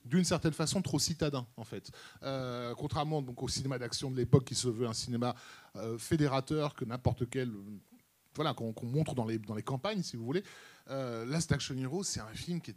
d'une 0.05 0.25
certaine 0.25 0.53
façon 0.53 0.83
trop 0.83 0.99
citadin 0.99 1.47
en 1.57 1.65
fait. 1.65 1.91
Euh, 2.23 2.75
contrairement 2.75 3.23
donc 3.23 3.43
au 3.43 3.49
cinéma 3.49 3.79
d'action 3.79 4.11
de 4.11 4.17
l'époque 4.19 4.45
qui 4.45 4.55
se 4.55 4.69
veut 4.69 4.87
un 4.87 4.93
cinéma 4.93 5.35
euh, 5.77 5.97
fédérateur 5.97 6.75
que 6.75 6.85
n'importe 6.85 7.31
quel 7.31 7.51
voilà 8.35 8.53
qu'on, 8.53 8.75
montre 8.83 9.15
dans 9.15 9.25
les 9.25 9.39
dans 9.39 9.55
les 9.55 9.63
campagnes 9.63 10.03
si 10.03 10.19
vous 10.19 10.27
voulez. 10.27 10.45
Last 10.91 11.53
Action 11.53 11.75
Hero 11.79 12.03
c'est 12.05 12.21
un 12.21 12.35
film 12.35 12.61
qui 12.61 12.73
est 12.73 12.77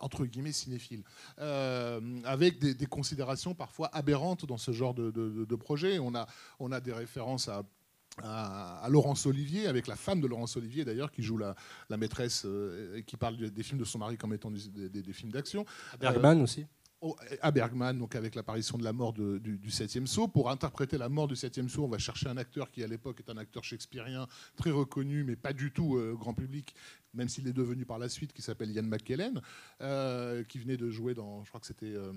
entre 0.00 0.24
guillemets 0.26 0.52
cinéphile, 0.52 1.02
euh, 1.38 2.00
avec 2.24 2.58
des, 2.58 2.86
considérations 2.86 3.54
parfois 3.54 3.88
aberrantes 3.92 4.46
dans 4.46 4.56
ce 4.56 4.72
genre 4.72 4.94
de, 4.94 5.54
projet. 5.56 5.98
On 5.98 6.14
a, 6.14 6.26
on 6.58 6.72
a 6.72 6.80
des 6.80 6.92
références 6.92 7.48
à 7.48 7.62
à, 8.24 8.88
Laurence 8.90 9.26
Olivier, 9.26 9.68
avec 9.68 9.86
la 9.86 9.94
femme 9.94 10.20
de 10.20 10.26
Laurence 10.26 10.56
Olivier 10.56 10.84
d'ailleurs, 10.84 11.12
qui 11.12 11.22
joue 11.22 11.38
la, 11.38 11.54
maîtresse 11.96 12.42
euh, 12.46 12.96
et 12.96 13.04
qui 13.04 13.16
parle 13.16 13.36
des 13.36 13.62
films 13.62 13.78
de 13.78 13.84
son 13.84 13.98
mari 13.98 14.16
comme 14.16 14.34
étant 14.34 14.50
des, 14.50 15.12
films 15.12 15.30
d'action. 15.30 15.64
Bergman 16.00 16.42
aussi 16.42 16.66
à 17.42 17.50
Bergman, 17.50 17.96
donc 17.96 18.16
avec 18.16 18.34
l'apparition 18.34 18.76
de 18.76 18.82
la 18.82 18.92
mort 18.92 19.12
du, 19.12 19.38
du, 19.40 19.70
septième 19.70 20.06
saut. 20.06 20.26
Pour 20.26 20.50
interpréter 20.50 20.98
la 20.98 21.08
mort 21.08 21.28
du 21.28 21.36
septième 21.36 21.68
saut, 21.68 21.84
on 21.84 21.88
va 21.88 21.98
chercher 21.98 22.28
un 22.28 22.36
acteur 22.36 22.70
qui 22.70 22.82
à 22.82 22.88
l'époque 22.88 23.20
est 23.20 23.30
un 23.30 23.36
acteur 23.36 23.62
shakespearien 23.62 24.26
très 24.56 24.70
reconnu, 24.70 25.22
mais 25.22 25.36
pas 25.36 25.52
du 25.52 25.70
tout 25.70 25.96
euh, 25.96 26.16
grand 26.18 26.34
public, 26.34 26.74
même 27.18 27.28
s'il 27.28 27.46
est 27.48 27.52
devenu 27.52 27.84
par 27.84 27.98
la 27.98 28.08
suite, 28.08 28.32
qui 28.32 28.40
s'appelle 28.40 28.70
Ian 28.70 28.84
McKellen, 28.84 29.42
euh, 29.82 30.44
qui 30.44 30.58
venait 30.58 30.76
de 30.76 30.88
jouer 30.88 31.14
dans, 31.14 31.44
je 31.44 31.48
crois 31.48 31.60
que 31.60 31.66
c'était 31.66 31.92
euh, 31.92 32.12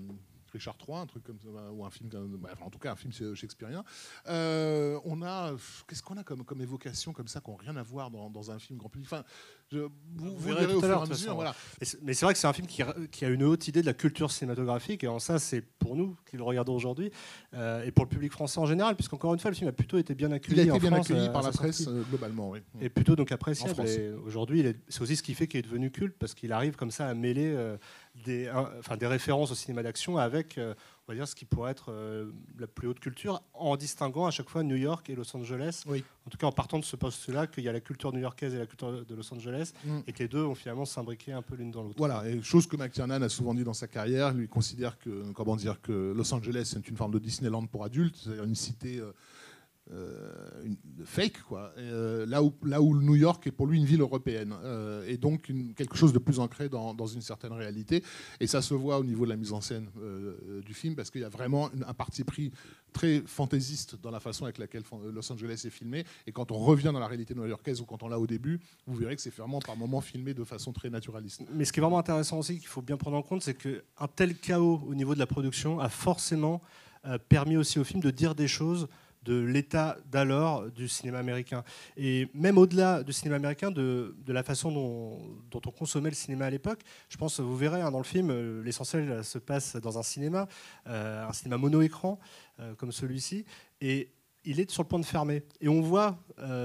Richard 0.52 0.76
III, 0.86 0.98
un 0.98 1.06
truc 1.06 1.24
comme 1.24 1.40
ça, 1.40 1.48
ou 1.72 1.84
un 1.84 1.90
film, 1.90 2.08
en 2.60 2.70
tout 2.70 2.78
cas 2.78 2.92
un 2.92 2.96
film 2.96 3.12
shakespearien. 3.34 3.84
on 4.26 5.22
a 5.22 5.54
qu'est-ce 5.86 6.02
qu'on 6.02 6.16
a 6.16 6.24
comme, 6.24 6.44
comme 6.44 6.60
évocation 6.60 7.12
comme 7.12 7.28
ça 7.28 7.40
qui 7.40 7.50
n'ont 7.50 7.56
rien 7.56 7.76
à 7.76 7.82
voir 7.82 8.10
dans, 8.10 8.50
un 8.50 8.58
film 8.58 8.78
grand 8.78 8.88
public? 8.88 9.10
Je, 9.72 9.78
vous, 9.78 9.90
vous, 10.36 10.48
verrez 10.48 10.66
au 10.66 10.80
fur 10.80 10.88
et 10.88 10.92
à 10.92 11.06
mesure. 11.06 11.34
Voilà. 11.34 11.54
Mais 12.02 12.14
c'est 12.14 12.24
vrai 12.24 12.34
que 12.34 12.38
c'est 12.38 12.46
un 12.46 12.52
film 12.52 12.66
qui, 12.66 12.82
qui, 13.10 13.24
a 13.24 13.28
une 13.28 13.42
haute 13.42 13.66
idée 13.68 13.80
de 13.80 13.86
la 13.86 13.94
culture 13.94 14.30
cinématographique, 14.30 15.04
et 15.04 15.08
en 15.08 15.18
ça, 15.18 15.38
c'est 15.38 15.62
pour 15.62 15.96
nous 15.96 16.16
qui 16.30 16.36
le 16.36 16.42
regardons 16.42 16.74
aujourd'hui, 16.74 17.10
euh, 17.54 17.84
et 17.84 17.90
pour 17.90 18.04
le 18.04 18.08
public 18.08 18.32
français 18.32 18.60
en 18.60 18.66
général, 18.66 18.94
puisqu'encore 18.94 19.32
une 19.32 19.40
fois, 19.40 19.50
le 19.50 19.56
film 19.56 19.68
a 19.68 19.72
plutôt 19.72 19.98
été 19.98 20.14
bien 20.14 20.30
accueilli. 20.32 20.62
Il 20.62 20.70
a 20.70 20.76
été 20.76 20.88
bien 20.88 20.92
accueilli 20.92 21.30
par 21.30 21.42
la 21.42 21.50
presse 21.50 21.88
globalement, 22.10 22.50
oui. 22.50 22.60
Et 22.80 22.88
plutôt 22.88 23.16
donc 23.16 23.32
appréciable. 23.32 23.82
Aujourd'hui, 24.26 24.64
c'est 24.88 25.02
aussi 25.02 25.16
ce 25.16 25.22
qui 25.22 25.34
fait 25.34 25.46
qu'il 25.46 25.60
est 25.60 25.62
devenu 25.62 25.90
culte, 25.90 26.16
parce 26.18 26.34
qu'il 26.34 26.52
arrive 26.52 26.76
comme 26.76 26.90
ça 26.90 27.08
à 27.08 27.14
mêler 27.14 27.56
des, 28.24 28.50
enfin, 28.78 28.96
des 28.96 29.06
références 29.06 29.50
au 29.50 29.54
cinéma 29.54 29.82
d'action 29.82 30.18
avec 30.18 30.58
on 31.12 31.14
va 31.14 31.18
dire, 31.18 31.28
ce 31.28 31.34
qui 31.34 31.44
pourrait 31.44 31.72
être 31.72 31.92
euh, 31.92 32.30
la 32.58 32.66
plus 32.66 32.88
haute 32.88 32.98
culture, 32.98 33.42
en 33.52 33.76
distinguant 33.76 34.26
à 34.26 34.30
chaque 34.30 34.48
fois 34.48 34.62
New 34.62 34.76
York 34.76 35.10
et 35.10 35.14
Los 35.14 35.36
Angeles. 35.36 35.82
Oui. 35.86 36.02
En 36.26 36.30
tout 36.30 36.38
cas, 36.38 36.46
en 36.46 36.52
partant 36.52 36.78
de 36.78 36.84
ce 36.84 36.96
poste-là, 36.96 37.46
qu'il 37.46 37.64
y 37.64 37.68
a 37.68 37.72
la 37.72 37.80
culture 37.80 38.14
new-yorkaise 38.14 38.54
et 38.54 38.58
la 38.58 38.66
culture 38.66 39.04
de 39.04 39.14
Los 39.14 39.32
Angeles, 39.34 39.72
mm. 39.84 39.98
et 40.06 40.12
que 40.12 40.20
les 40.20 40.28
deux 40.28 40.42
ont 40.42 40.54
finalement 40.54 40.86
s'imbriqué 40.86 41.32
un 41.32 41.42
peu 41.42 41.54
l'une 41.54 41.70
dans 41.70 41.82
l'autre. 41.82 41.96
Voilà, 41.98 42.26
et 42.26 42.40
chose 42.42 42.66
que 42.66 42.76
McTiernan 42.76 43.20
a 43.20 43.28
souvent 43.28 43.52
dit 43.52 43.64
dans 43.64 43.74
sa 43.74 43.88
carrière, 43.88 44.32
lui 44.32 44.48
considère 44.48 44.98
que, 44.98 45.30
comment 45.32 45.56
dire, 45.56 45.82
que 45.82 46.14
Los 46.16 46.32
Angeles 46.32 46.74
est 46.76 46.88
une 46.88 46.96
forme 46.96 47.12
de 47.12 47.18
Disneyland 47.18 47.66
pour 47.66 47.84
adultes, 47.84 48.16
c'est-à-dire 48.16 48.44
une 48.44 48.54
cité. 48.54 48.98
Euh, 48.98 49.12
une, 49.90 50.76
fake, 51.04 51.42
quoi. 51.42 51.72
Euh, 51.78 52.24
là, 52.26 52.42
où, 52.42 52.54
là 52.64 52.80
où 52.80 52.96
New 53.00 53.16
York 53.16 53.46
est 53.46 53.50
pour 53.50 53.66
lui 53.66 53.78
une 53.78 53.84
ville 53.84 54.00
européenne, 54.00 54.54
euh, 54.62 55.04
et 55.06 55.16
donc 55.16 55.50
quelque 55.76 55.96
chose 55.96 56.12
de 56.12 56.18
plus 56.18 56.38
ancré 56.38 56.68
dans, 56.68 56.94
dans, 56.94 57.06
une 57.06 57.20
certaine 57.20 57.52
réalité. 57.52 58.02
Et 58.40 58.46
ça 58.46 58.62
se 58.62 58.74
voit 58.74 58.98
au 58.98 59.04
niveau 59.04 59.24
de 59.24 59.30
la 59.30 59.36
mise 59.36 59.52
en 59.52 59.60
scène 59.60 59.88
du 60.64 60.74
film, 60.74 60.94
parce 60.94 61.10
qu'il 61.10 61.20
y 61.20 61.24
a 61.24 61.28
vraiment 61.28 61.70
un 61.86 61.94
parti 61.94 62.24
pris 62.24 62.52
très 62.92 63.22
fantaisiste 63.26 63.96
dans 64.00 64.10
la 64.10 64.20
façon 64.20 64.44
avec 64.44 64.58
laquelle 64.58 64.82
Los 65.12 65.32
Angeles 65.32 65.62
est 65.64 65.70
filmé. 65.70 66.04
Et 66.26 66.32
quand 66.32 66.52
on 66.52 66.58
revient 66.58 66.90
dans 66.92 67.00
la 67.00 67.06
réalité 67.06 67.34
new-yorkaise 67.34 67.80
ou 67.80 67.84
quand 67.84 68.02
on 68.02 68.08
l'a 68.08 68.18
au 68.18 68.26
début, 68.26 68.60
vous 68.86 68.94
verrez 68.94 69.16
que 69.16 69.22
c'est 69.22 69.34
vraiment 69.34 69.60
par 69.60 69.76
moments 69.76 70.00
filmé 70.00 70.34
de 70.34 70.44
façon 70.44 70.72
très 70.72 70.90
naturaliste. 70.90 71.42
Mais 71.52 71.64
ce 71.64 71.72
qui 71.72 71.80
est 71.80 71.82
vraiment 71.82 71.98
intéressant 71.98 72.38
aussi, 72.38 72.58
qu'il 72.58 72.68
faut 72.68 72.82
bien 72.82 72.96
prendre 72.96 73.16
en 73.16 73.22
compte, 73.22 73.42
c'est 73.42 73.54
qu'un 73.54 74.08
tel 74.14 74.36
chaos 74.36 74.80
au 74.86 74.94
niveau 74.94 75.14
de 75.14 75.18
la 75.18 75.26
production 75.26 75.80
a 75.80 75.88
forcément 75.88 76.60
permis 77.28 77.56
aussi 77.56 77.80
au 77.80 77.84
film 77.84 78.00
de 78.00 78.10
dire 78.10 78.36
des 78.36 78.46
choses 78.46 78.88
de 79.24 79.38
l'état 79.40 79.96
d'alors 80.10 80.70
du 80.70 80.88
cinéma 80.88 81.18
américain. 81.18 81.62
Et 81.96 82.28
même 82.34 82.58
au-delà 82.58 83.02
du 83.02 83.12
cinéma 83.12 83.36
américain, 83.36 83.70
de, 83.70 84.14
la 84.26 84.42
façon 84.42 84.72
dont, 84.72 85.60
on 85.64 85.70
consommait 85.70 86.10
le 86.10 86.16
cinéma 86.16 86.46
à 86.46 86.50
l'époque, 86.50 86.80
je 87.08 87.16
pense, 87.16 87.40
vous 87.40 87.56
verrez 87.56 87.80
hein, 87.80 87.90
dans 87.90 87.98
le 87.98 88.04
film, 88.04 88.30
euh, 88.30 88.62
l'essentiel 88.62 89.24
se 89.24 89.38
passe 89.38 89.76
dans 89.76 89.98
un 89.98 90.02
cinéma, 90.02 90.48
euh, 90.88 91.26
un 91.26 91.32
cinéma 91.32 91.56
mono-écran, 91.56 92.18
euh, 92.60 92.74
comme 92.74 92.92
celui-ci, 92.92 93.44
et 93.80 94.10
il 94.44 94.58
est 94.58 94.70
sur 94.70 94.82
le 94.82 94.88
point 94.88 94.98
de 94.98 95.04
fermer. 95.04 95.44
Et 95.60 95.68
on 95.68 95.80
voit, 95.80 96.18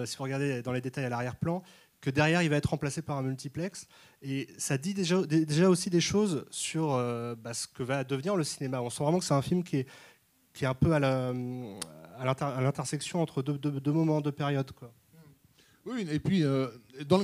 si 0.05 0.17
vous 0.17 0.23
regardez 0.23 0.63
dans 0.63 0.71
les 0.71 0.81
détails 0.81 1.05
à 1.05 1.09
l'arrière-plan, 1.09 1.61
que 2.01 2.09
derrière, 2.09 2.41
il 2.41 2.49
va 2.49 2.55
être 2.55 2.71
remplacé 2.71 3.03
par 3.03 3.17
un 3.17 3.21
multiplex. 3.21 3.87
Et 4.23 4.47
ça 4.57 4.79
dit 4.79 4.95
déjà, 4.95 5.21
déjà 5.23 5.69
aussi 5.69 5.91
des 5.91 6.01
choses 6.01 6.45
sur 6.49 6.89
bah, 7.37 7.53
ce 7.53 7.67
que 7.67 7.83
va 7.83 8.03
devenir 8.03 8.35
le 8.35 8.43
cinéma. 8.43 8.81
On 8.81 8.89
sent 8.89 9.03
vraiment 9.03 9.19
que 9.19 9.25
c'est 9.25 9.35
un 9.35 9.43
film 9.43 9.63
qui 9.63 9.77
est, 9.77 9.87
qui 10.53 10.63
est 10.63 10.67
un 10.67 10.73
peu 10.73 10.91
à 10.91 10.99
la, 10.99 11.33
à 12.19 12.61
l'intersection 12.61 13.21
entre 13.21 13.41
deux, 13.41 13.91
moments, 13.91 14.21
deux 14.21 14.31
périodes. 14.31 14.71
Oui, 15.87 16.05
et 16.11 16.19
puis, 16.19 16.43
euh, 16.43 16.67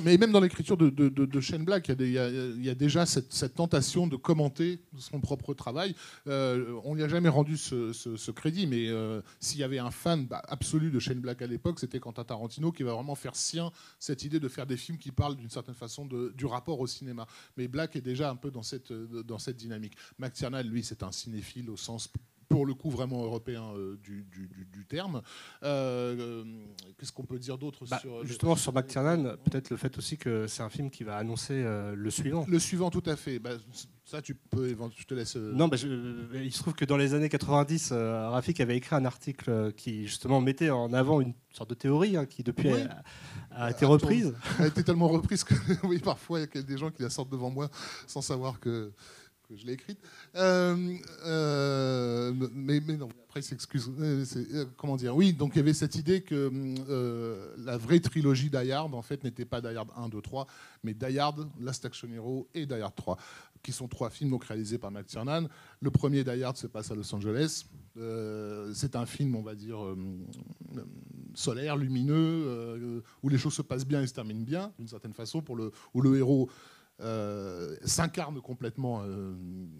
mais 0.05 0.17
même 0.17 0.31
dans 0.31 0.39
l'écriture 0.39 0.77
de, 0.77 1.39
Shane 1.41 1.65
Black, 1.65 1.89
il 1.89 2.11
y, 2.11 2.69
a, 2.69 2.75
déjà 2.75 3.05
cette, 3.05 3.55
tentation 3.55 4.07
de 4.07 4.15
commenter 4.15 4.79
son 4.97 5.19
propre 5.19 5.53
travail. 5.53 5.93
Euh, 6.27 6.79
on 6.85 6.95
lui 6.95 7.03
a 7.03 7.09
jamais 7.09 7.27
rendu 7.27 7.57
ce, 7.57 8.31
crédit, 8.31 8.65
mais 8.65 8.87
euh, 8.87 9.21
s'il 9.41 9.59
y 9.59 9.63
avait 9.63 9.79
un 9.79 9.91
fan 9.91 10.25
bah, 10.25 10.41
absolu 10.47 10.91
de 10.91 10.99
Shane 10.99 11.19
Black 11.19 11.41
à 11.41 11.47
l'époque, 11.47 11.77
c'était 11.77 11.99
Quentin 11.99 12.23
Tarantino 12.23 12.71
qui 12.71 12.83
va 12.83 12.93
vraiment 12.93 13.15
faire 13.15 13.35
sien 13.35 13.69
cette 13.99 14.23
idée 14.23 14.39
de 14.39 14.47
faire 14.47 14.65
des 14.65 14.77
films 14.77 14.97
qui 14.97 15.11
parlent 15.11 15.35
d'une 15.35 15.49
certaine 15.49 15.75
façon 15.75 16.05
du 16.05 16.45
rapport 16.45 16.79
au 16.79 16.87
cinéma. 16.87 17.27
Mais 17.57 17.67
Black 17.67 17.97
est 17.97 18.01
déjà 18.01 18.29
un 18.29 18.37
peu 18.37 18.49
dans 18.49 18.63
cette, 18.63 18.93
dans 18.93 19.39
cette 19.39 19.57
dynamique. 19.57 19.97
McTiernan, 20.19 20.63
lui, 20.63 20.85
c'est 20.85 21.03
un 21.03 21.11
cinéphile 21.11 21.69
au 21.69 21.75
sens 21.75 22.07
pour 22.53 22.67
le 22.67 22.75
coup 22.75 22.91
vraiment 22.91 23.23
européen 23.23 23.63
euh, 23.75 23.97
du, 24.03 24.85
terme. 24.87 25.23
Euh, 25.63 26.43
euh, 26.43 26.43
qu'est-ce 26.99 27.11
qu'on 27.11 27.25
peut 27.25 27.39
dire 27.39 27.57
d'autre 27.57 27.85
bah, 27.89 27.97
sur 27.99 28.23
Justement 28.25 28.55
sur 28.55 28.71
McTiernan, 28.73 29.37
peut-être 29.43 29.71
le 29.71 29.77
fait 29.77 29.97
aussi 29.97 30.17
que 30.17 30.45
c'est 30.45 30.61
un 30.61 30.69
film 30.69 30.91
qui 30.91 31.03
va 31.03 31.17
annoncer 31.17 31.63
le 31.95 32.09
suivant. 32.11 32.45
Le 32.47 32.59
suivant, 32.59 32.91
tout 32.91 33.01
à 33.07 33.15
fait. 33.15 33.39
Bah, 33.39 33.51
ça, 34.05 34.21
tu 34.21 34.35
peux, 34.35 34.75
je 34.95 35.05
te 35.05 35.15
laisse. 35.15 35.35
Non, 35.35 35.67
bah, 35.67 35.77
il 36.35 36.53
se 36.53 36.59
trouve 36.59 36.75
que 36.75 36.85
dans 36.85 36.97
les 36.97 37.15
années 37.15 37.29
90, 37.29 37.91
Rafik 37.91 38.59
avait 38.59 38.77
écrit 38.77 38.95
un 38.95 39.05
article 39.05 39.73
qui 39.75 40.05
justement 40.05 40.39
mettait 40.39 40.69
en 40.69 40.93
avant 40.93 41.21
une 41.21 41.33
sorte 41.51 41.71
de 41.71 41.75
théorie 41.75 42.17
hein, 42.17 42.27
qui 42.27 42.43
depuis 42.43 42.69
a, 43.51 43.71
été 43.71 43.85
reprise. 43.85 44.35
a 44.59 44.67
été 44.67 44.83
tellement 44.83 45.07
reprise 45.07 45.43
que 45.43 45.55
oui, 45.87 45.97
parfois 45.99 46.39
il 46.41 46.49
y 46.53 46.57
a 46.57 46.61
des 46.61 46.77
gens 46.77 46.91
qui 46.91 47.01
la 47.01 47.09
sortent 47.09 47.31
devant 47.31 47.49
moi 47.49 47.69
sans 48.05 48.21
savoir 48.21 48.59
que 48.59 48.91
je 49.55 49.65
l'ai 49.65 49.73
écrite. 49.73 49.99
Euh, 50.35 50.95
euh, 51.25 52.33
mais, 52.53 52.79
non, 52.79 53.09
après, 53.27 53.41
s'excuse. 53.41 53.91
Euh, 53.99 54.65
comment 54.77 54.95
dire? 54.95 55.15
Oui, 55.15 55.33
donc 55.33 55.51
il 55.55 55.57
y 55.57 55.59
avait 55.59 55.73
cette 55.73 55.95
idée 55.95 56.21
que 56.21 56.51
la 57.57 57.77
vraie 57.77 57.99
trilogie 57.99 58.49
d'Ayard, 58.49 58.93
en 58.93 59.01
fait, 59.01 59.23
n'était 59.23 59.45
pas 59.45 59.61
d'Ayard 59.61 59.87
1, 59.97 60.09
2, 60.09 60.21
3, 60.21 60.47
mais 60.83 60.93
d'Ayard, 60.93 61.35
Last 61.59 61.85
Action 61.85 62.07
Hero 62.11 62.47
et 62.53 62.65
d'Ayard 62.65 62.95
3, 62.95 63.17
qui 63.61 63.71
sont 63.71 63.87
trois 63.87 64.09
films 64.09 64.35
réalisés 64.35 64.77
par 64.77 64.91
Matt 64.91 65.07
Tiernan. 65.07 65.47
Le 65.79 65.91
premier 65.91 66.23
d'Ayard 66.23 66.57
se 66.57 66.67
passe 66.67 66.91
à 66.91 66.95
Los 66.95 67.13
Angeles. 67.13 67.65
c'est 68.73 68.95
un 68.95 69.05
film, 69.05 69.35
on 69.35 69.43
va 69.43 69.55
dire, 69.55 69.77
solaire, 71.33 71.77
lumineux, 71.77 73.03
où 73.21 73.29
les 73.29 73.37
choses 73.37 73.53
se 73.53 73.61
passent 73.61 73.87
bien 73.87 74.01
et 74.01 74.07
se 74.07 74.13
terminent 74.13 74.43
bien, 74.43 74.71
d'une 74.77 74.87
certaine 74.87 75.13
façon, 75.13 75.41
pour 75.41 75.55
le, 75.55 75.71
où 75.93 76.01
le 76.01 76.17
héros 76.17 76.49
euh, 77.03 77.75
s'incarne 77.83 78.39
complètement 78.39 79.01
euh, 79.03 79.33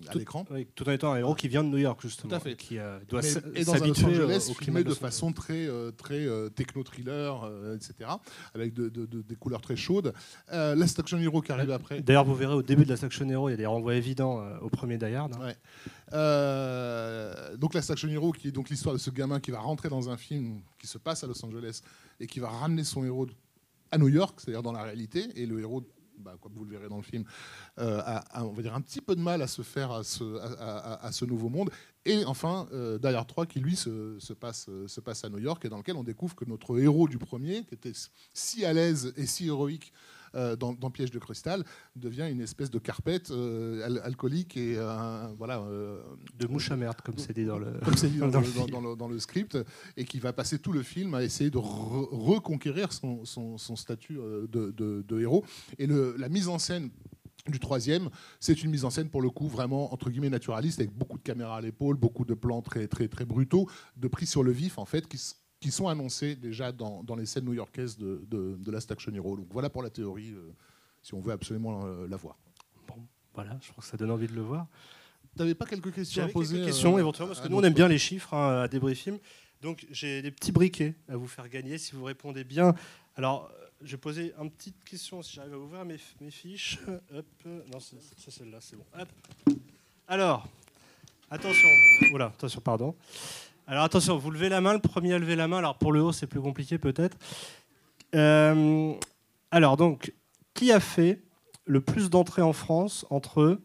à 0.09 0.13
l'écran. 0.15 0.45
tout 0.75 0.89
en 0.89 0.91
étant 0.91 1.13
un 1.13 1.17
héros 1.17 1.36
qui 1.36 1.47
vient 1.47 1.63
de 1.63 1.69
New 1.69 1.77
York, 1.77 2.01
justement. 2.01 2.29
Tout 2.29 2.36
à 2.36 2.39
fait. 2.39 2.55
Qui 2.57 2.77
euh, 2.79 2.99
doit 3.07 3.21
s'habituer 3.21 4.21
au, 4.49 4.53
climat 4.53 4.83
de, 4.83 4.93
façon 4.93 5.31
très, 5.31 5.69
très 5.97 6.27
techno-thriller, 6.51 7.49
etc., 7.75 8.09
avec 8.53 8.73
des 8.73 9.36
couleurs 9.36 9.62
très 9.62 9.75
chaudes. 9.77 10.13
Last 10.51 10.99
Action 10.99 11.17
Hero 11.17 11.41
qui 11.41 11.51
arrive 11.51 11.71
après. 11.71 12.01
D'ailleurs, 12.01 12.25
vous 12.25 12.36
verrez 12.36 12.55
au 12.55 12.63
début 12.63 12.83
de 12.83 12.89
Last 12.89 13.05
Action 13.05 13.27
Hero, 13.29 13.47
il 13.47 13.53
y 13.53 13.55
a 13.55 13.57
des 13.57 13.65
renvois 13.65 13.95
évidents 13.95 14.43
au 14.62 14.69
premier 14.69 14.97
Die 14.97 15.05
Hard. 15.05 15.33
Hein. 15.33 15.53
donc 17.57 17.73
Last 17.73 17.89
Action 17.89 18.09
Hero, 18.09 18.33
qui 18.33 18.49
est 18.49 18.51
donc 18.51 18.69
l'histoire 18.69 18.93
de 18.93 18.99
ce 18.99 19.09
gamin 19.09 19.39
qui 19.39 19.51
va 19.51 19.59
rentrer 19.59 19.88
dans 19.88 20.09
un 20.09 20.17
film 20.17 20.62
qui 20.77 20.88
se 20.88 20.97
passe 20.97 21.23
à 21.23 21.27
Los 21.27 21.43
Angeles 21.45 21.81
et 22.19 22.27
qui 22.27 22.39
va 22.39 22.49
ramener 22.49 22.83
son 22.83 23.05
héros 23.05 23.27
à 23.91 23.97
New 23.97 24.09
York, 24.09 24.39
c'est-à-dire 24.39 24.63
dans 24.63 24.71
la 24.71 24.83
réalité, 24.83 25.29
et 25.36 25.45
le 25.45 25.59
héros 25.59 25.83
bah, 26.19 26.36
comme 26.41 26.54
vous 26.54 26.65
le 26.65 26.71
verrez 26.71 26.89
dans 26.89 26.97
le 26.97 27.04
film, 27.04 27.23
euh, 27.80 28.02
a, 28.06 28.45
on 28.45 28.52
va 28.52 28.62
dire 28.62 28.76
un 28.76 28.82
petit 28.82 29.02
peu 29.02 29.15
de 29.15 29.21
mal 29.21 29.41
à 29.41 29.47
se 29.47 29.62
faire 29.62 29.91
à 29.91 30.04
ce, 30.04 31.26
nouveau 31.26 31.49
monde. 31.49 31.69
Et 32.06 32.26
enfin, 32.26 32.67
euh, 32.73 32.97
derrière 32.97 33.26
3 33.26 33.45
qui 33.45 33.60
lui 33.60 33.76
se, 33.76 34.34
passe, 34.34 34.69
se 34.88 35.02
passe 35.02 35.23
à 35.23 35.30
New 35.30 35.39
York 35.39 35.63
et 35.65 35.69
dans 35.69 35.78
lequel 35.78 35.95
on 35.95 36.04
découvre 36.04 36.36
que 36.36 36.45
notre 36.45 36.80
héros 36.80 37.08
du 37.08 37.17
premier, 37.17 37.63
qui 37.63 37.76
était 37.76 37.93
si 38.34 38.65
à 38.65 38.73
l'aise 38.73 39.13
et 39.17 39.26
si 39.26 39.47
héroïque 39.47 39.93
euh, 40.36 40.56
dans, 40.56 40.74
Piège 40.91 41.12
de 41.12 41.19
cristal 41.19 41.63
devient 41.96 42.28
une 42.30 42.41
espèce 42.41 42.69
de 42.69 42.80
carpette 42.80 43.32
euh, 43.32 44.00
alcoolique 44.04 44.58
et 44.58 44.76
voilà 45.38 45.60
euh, 45.60 46.02
de 46.38 46.48
mouche 46.48 46.72
à 46.72 46.76
merde 46.76 47.02
comme 47.02 47.17
c'est 47.17 47.34
dit 47.34 47.46
dans 47.46 47.58
le 47.58 48.96
dans, 48.96 49.08
le, 49.08 49.19
script 49.19 49.58
et 49.98 50.06
qui 50.06 50.19
va 50.19 50.34
passer 50.34 50.60
tout 50.60 50.72
le 50.72 50.84
film 50.84 51.13
à 51.13 51.24
essayer 51.24 51.50
de 51.50 51.58
reconquérir 51.58 52.91
son, 52.93 53.26
son, 53.26 53.76
statut 53.76 54.15
de, 54.15 55.19
héros. 55.19 55.43
Et 55.78 55.88
le, 55.88 56.15
la 56.17 56.30
mise 56.30 56.48
en 56.48 56.60
scène 56.60 56.89
du 57.48 57.60
troisième, 57.60 58.10
c'est 58.39 58.63
une 58.63 58.72
mise 58.72 58.86
en 58.86 58.89
scène 58.89 59.10
pour 59.10 59.22
le 59.22 59.30
coup 59.30 59.48
vraiment 59.48 59.93
entre 59.93 60.10
guillemets 60.10 60.30
naturaliste 60.30 60.80
avec 60.80 60.93
beaucoup 60.93 61.17
de 61.17 61.24
caméras 61.24 61.58
à 61.58 61.62
l'épaule, 61.62 61.98
beaucoup 61.98 62.26
de 62.26 62.34
plans 62.34 62.62
très 62.62 62.88
très 62.88 63.08
très 63.08 63.26
brutaux, 63.26 63.67
de 63.98 64.08
pris 64.08 64.26
sur 64.26 64.43
le 64.43 64.52
vif 64.52 64.78
en 64.78 64.86
fait, 64.86 65.08
qui, 65.08 65.19
qui 65.63 65.71
sont 65.71 65.88
annoncés 65.88 66.36
déjà 66.36 66.73
dans, 66.73 67.15
les 67.17 67.26
scènes 67.26 67.45
new-yorkaises 67.45 67.97
de, 67.97 68.21
de, 68.28 68.58
de 68.60 68.71
Last 68.71 68.91
Action 68.91 69.13
Hero. 69.13 69.38
Donc 69.38 69.47
voilà 69.49 69.69
pour 69.69 69.82
la 69.82 69.89
théorie, 69.89 70.32
euh, 70.32 70.52
si 71.02 71.13
on 71.13 71.21
veut 71.21 71.32
absolument 71.32 71.86
euh, 71.86 72.06
la, 72.06 72.17
voir. 72.17 72.38
Bon, 72.86 72.95
voilà, 73.34 73.58
je 73.62 73.71
crois 73.71 73.82
que 73.82 73.89
ça 73.89 73.95
donne 73.95 74.12
envie 74.12 74.28
de 74.28 74.34
le 74.34 74.41
voir. 74.41 74.67
Tu 75.32 75.39
n'avais 75.39 75.56
pas 75.56 75.65
quelques 75.65 75.93
questions 75.93 76.26
à 76.26 76.28
poser 76.28 76.56
quelques 76.56 76.67
questions 76.67 76.97
euh, 76.97 76.99
éventuellement, 76.99 77.34
parce 77.34 77.45
que 77.45 77.49
nous 77.49 77.58
on 77.58 77.63
aime 77.63 77.73
bien 77.73 77.88
les 77.88 77.97
chiffres 77.97 78.34
hein, 78.34 78.63
à 78.63 78.67
Débriefing. 78.67 79.17
Donc 79.62 79.88
j'ai 79.89 80.21
des 80.21 80.32
petits 80.32 80.52
briquets 80.52 80.95
à 81.08 81.15
vous 81.15 81.28
faire 81.28 81.47
gagner 81.47 81.78
si 81.78 81.95
vous 81.95 82.04
répondez 82.04 82.43
bien. 82.43 82.76
Alors, 83.15 83.49
je 83.82 83.91
vais 83.91 83.97
poser 83.97 84.34
une 84.38 84.52
petite 84.52 84.84
question 84.84 85.21
si 85.21 85.36
j'arrive 85.36 85.54
à 85.54 85.58
ouvrir 85.58 85.86
mes, 85.86 85.97
mes 86.19 86.32
fiches. 86.32 86.78
Hop. 87.15 87.26
Non, 87.45 87.80
c'est 87.80 88.32
celle-là, 88.32 88.58
c'est 88.60 88.76
bon. 88.76 88.86
Hop. 88.99 89.08
Alors, 90.10 90.45
attention. 91.32 91.69
Voilà, 92.10 92.26
attention, 92.26 92.60
pardon. 92.60 92.93
Alors 93.65 93.84
attention, 93.84 94.17
vous 94.17 94.30
levez 94.30 94.49
la 94.49 94.60
main, 94.60 94.73
le 94.73 94.80
premier 94.80 95.13
à 95.13 95.19
lever 95.19 95.36
la 95.36 95.47
main. 95.47 95.60
Alors 95.60 95.78
pour 95.78 95.93
le 95.93 96.02
haut, 96.02 96.12
c'est 96.12 96.28
plus 96.28 96.41
compliqué 96.41 96.78
peut-être. 96.78 97.17
Euh, 98.13 98.93
alors 99.52 99.78
donc, 99.78 100.13
qui 100.54 100.71
a 100.71 100.80
fait 100.80 101.23
le 101.65 101.80
plus 101.80 102.10
d'entrées 102.10 102.41
en 102.41 102.54
France 102.54 103.06
entre 103.10 103.60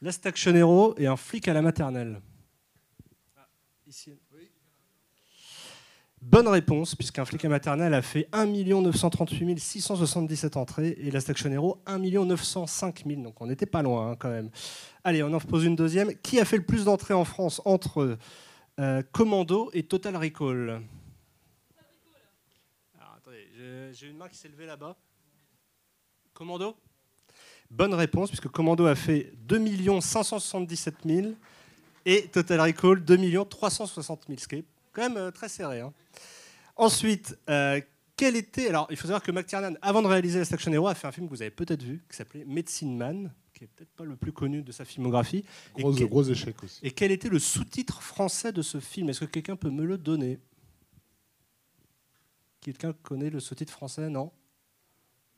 Last 0.00 0.24
Action 0.26 0.54
Hero 0.54 0.94
et 0.96 1.06
un 1.08 1.16
flic 1.16 1.48
à 1.48 1.52
la 1.52 1.62
maternelle? 1.62 2.20
Ah, 3.36 3.48
Ici. 3.86 4.12
Bonne 6.20 6.48
réponse, 6.48 6.94
puisqu'un 6.94 7.24
flic 7.24 7.44
à 7.44 7.48
maternelle 7.48 7.94
a 7.94 8.02
fait 8.02 8.28
1 8.32 8.46
938 8.46 9.58
677 9.58 10.56
entrées 10.56 10.96
et 10.98 11.10
la 11.10 11.20
Station 11.20 11.50
Hero 11.50 11.80
1 11.86 11.98
905 11.98 13.04
000. 13.06 13.22
Donc 13.22 13.40
on 13.40 13.46
n'était 13.46 13.66
pas 13.66 13.82
loin 13.82 14.10
hein, 14.12 14.16
quand 14.18 14.30
même. 14.30 14.50
Allez, 15.04 15.22
on 15.22 15.32
en 15.32 15.40
pose 15.40 15.64
une 15.64 15.76
deuxième. 15.76 16.14
Qui 16.22 16.40
a 16.40 16.44
fait 16.44 16.56
le 16.56 16.64
plus 16.64 16.84
d'entrées 16.84 17.14
en 17.14 17.24
France 17.24 17.62
entre 17.64 18.18
euh, 18.78 19.02
Commando 19.12 19.70
et 19.72 19.82
Total 19.82 20.16
Recall? 20.16 20.82
Attendez, 23.16 23.48
j'ai 23.92 24.08
une 24.08 24.16
main 24.16 24.28
qui 24.28 24.36
s'est 24.36 24.48
levée 24.48 24.66
là-bas. 24.66 24.96
Commando? 26.34 26.76
Bonne 27.70 27.92
réponse, 27.94 28.30
puisque 28.30 28.48
Commando 28.48 28.86
a 28.86 28.94
fait 28.94 29.32
2 29.46 30.00
577 30.00 30.94
000 31.04 31.28
et 32.06 32.28
Total 32.28 32.60
Recall 32.60 33.04
2 33.04 33.44
360 33.44 34.24
000, 34.28 34.38
ce 34.38 34.48
quand 34.98 35.08
même 35.08 35.16
euh, 35.16 35.30
très 35.30 35.48
serré. 35.48 35.80
Hein. 35.80 35.92
Ensuite, 36.76 37.38
euh, 37.48 37.80
quel 38.16 38.34
était. 38.34 38.68
Alors, 38.68 38.88
il 38.90 38.96
faut 38.96 39.06
savoir 39.06 39.22
que 39.22 39.30
McTiernan, 39.30 39.74
avant 39.80 40.02
de 40.02 40.08
réaliser 40.08 40.40
Last 40.40 40.52
Action 40.52 40.72
Hero, 40.72 40.88
a 40.88 40.94
fait 40.94 41.06
un 41.06 41.12
film 41.12 41.28
que 41.28 41.34
vous 41.34 41.42
avez 41.42 41.52
peut-être 41.52 41.82
vu, 41.82 42.02
qui 42.10 42.16
s'appelait 42.16 42.44
Medicine 42.44 42.96
Man, 42.96 43.32
qui 43.54 43.64
est 43.64 43.66
peut-être 43.68 43.92
pas 43.94 44.04
le 44.04 44.16
plus 44.16 44.32
connu 44.32 44.62
de 44.62 44.72
sa 44.72 44.84
filmographie. 44.84 45.44
Gros, 45.76 45.94
et 45.94 46.06
gros 46.06 46.24
échec 46.24 46.62
aussi. 46.64 46.80
Et 46.82 46.90
quel 46.90 47.12
était 47.12 47.28
le 47.28 47.38
sous-titre 47.38 48.02
français 48.02 48.50
de 48.50 48.62
ce 48.62 48.80
film? 48.80 49.08
Est-ce 49.08 49.20
que 49.20 49.26
quelqu'un 49.26 49.54
peut 49.54 49.70
me 49.70 49.84
le 49.84 49.98
donner? 49.98 50.40
Quelqu'un 52.60 52.92
connaît 52.92 53.30
le 53.30 53.38
sous-titre 53.38 53.72
français? 53.72 54.08
Non? 54.08 54.32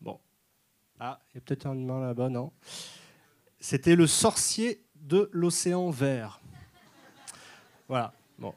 Bon. 0.01 0.19
Ah, 0.99 1.21
il 1.31 1.37
y 1.37 1.39
a 1.39 1.41
peut-être 1.43 1.67
un 1.67 1.77
humain 1.77 2.01
là-bas, 2.01 2.31
non? 2.31 2.51
C'était 3.59 3.95
Le 3.95 4.07
sorcier 4.07 4.83
de 4.95 5.29
l'océan 5.33 5.91
vert. 5.91 6.41
Voilà. 7.89 8.15
Bon. 8.39 8.55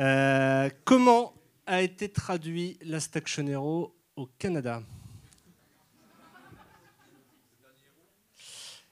Euh, 0.00 0.70
comment 0.84 1.34
a 1.66 1.82
été 1.82 2.08
traduit 2.08 2.78
Last 2.82 3.16
Action 3.16 3.46
Hero 3.46 3.94
au 4.16 4.26
Canada? 4.38 4.82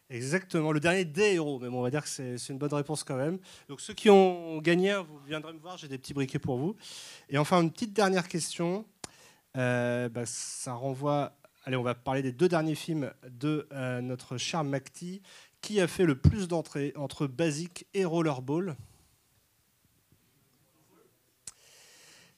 Exactement, 0.08 0.72
le 0.72 0.80
dernier 0.80 1.04
des 1.04 1.34
héros, 1.34 1.60
mais 1.60 1.68
bon, 1.68 1.78
on 1.78 1.82
va 1.82 1.90
dire 1.90 2.02
que 2.02 2.08
c'est 2.08 2.48
une 2.48 2.58
bonne 2.58 2.74
réponse 2.74 3.04
quand 3.04 3.16
même. 3.16 3.38
Donc 3.68 3.80
ceux 3.80 3.94
qui 3.94 4.10
ont 4.10 4.58
gagné, 4.58 4.96
vous 4.96 5.20
viendrez 5.20 5.52
me 5.52 5.60
voir, 5.60 5.78
j'ai 5.78 5.86
des 5.86 5.98
petits 5.98 6.14
briquets 6.14 6.40
pour 6.40 6.58
vous. 6.58 6.74
Et 7.28 7.38
enfin, 7.38 7.62
une 7.62 7.70
petite 7.70 7.92
dernière 7.92 8.26
question. 8.26 8.84
Euh, 9.56 10.08
bah, 10.08 10.26
ça 10.26 10.74
renvoie 10.74 11.36
Allez, 11.64 11.76
on 11.76 11.82
va 11.82 11.94
parler 11.94 12.22
des 12.22 12.32
deux 12.32 12.48
derniers 12.48 12.74
films 12.74 13.12
de 13.28 13.68
euh, 13.72 14.00
notre 14.00 14.38
cher 14.38 14.64
McTee. 14.64 15.20
Qui 15.60 15.78
a 15.80 15.86
fait 15.86 16.06
le 16.06 16.18
plus 16.18 16.48
d'entrées 16.48 16.94
entre 16.96 17.26
Basic 17.26 17.86
et 17.92 18.06
Rollerball? 18.06 18.76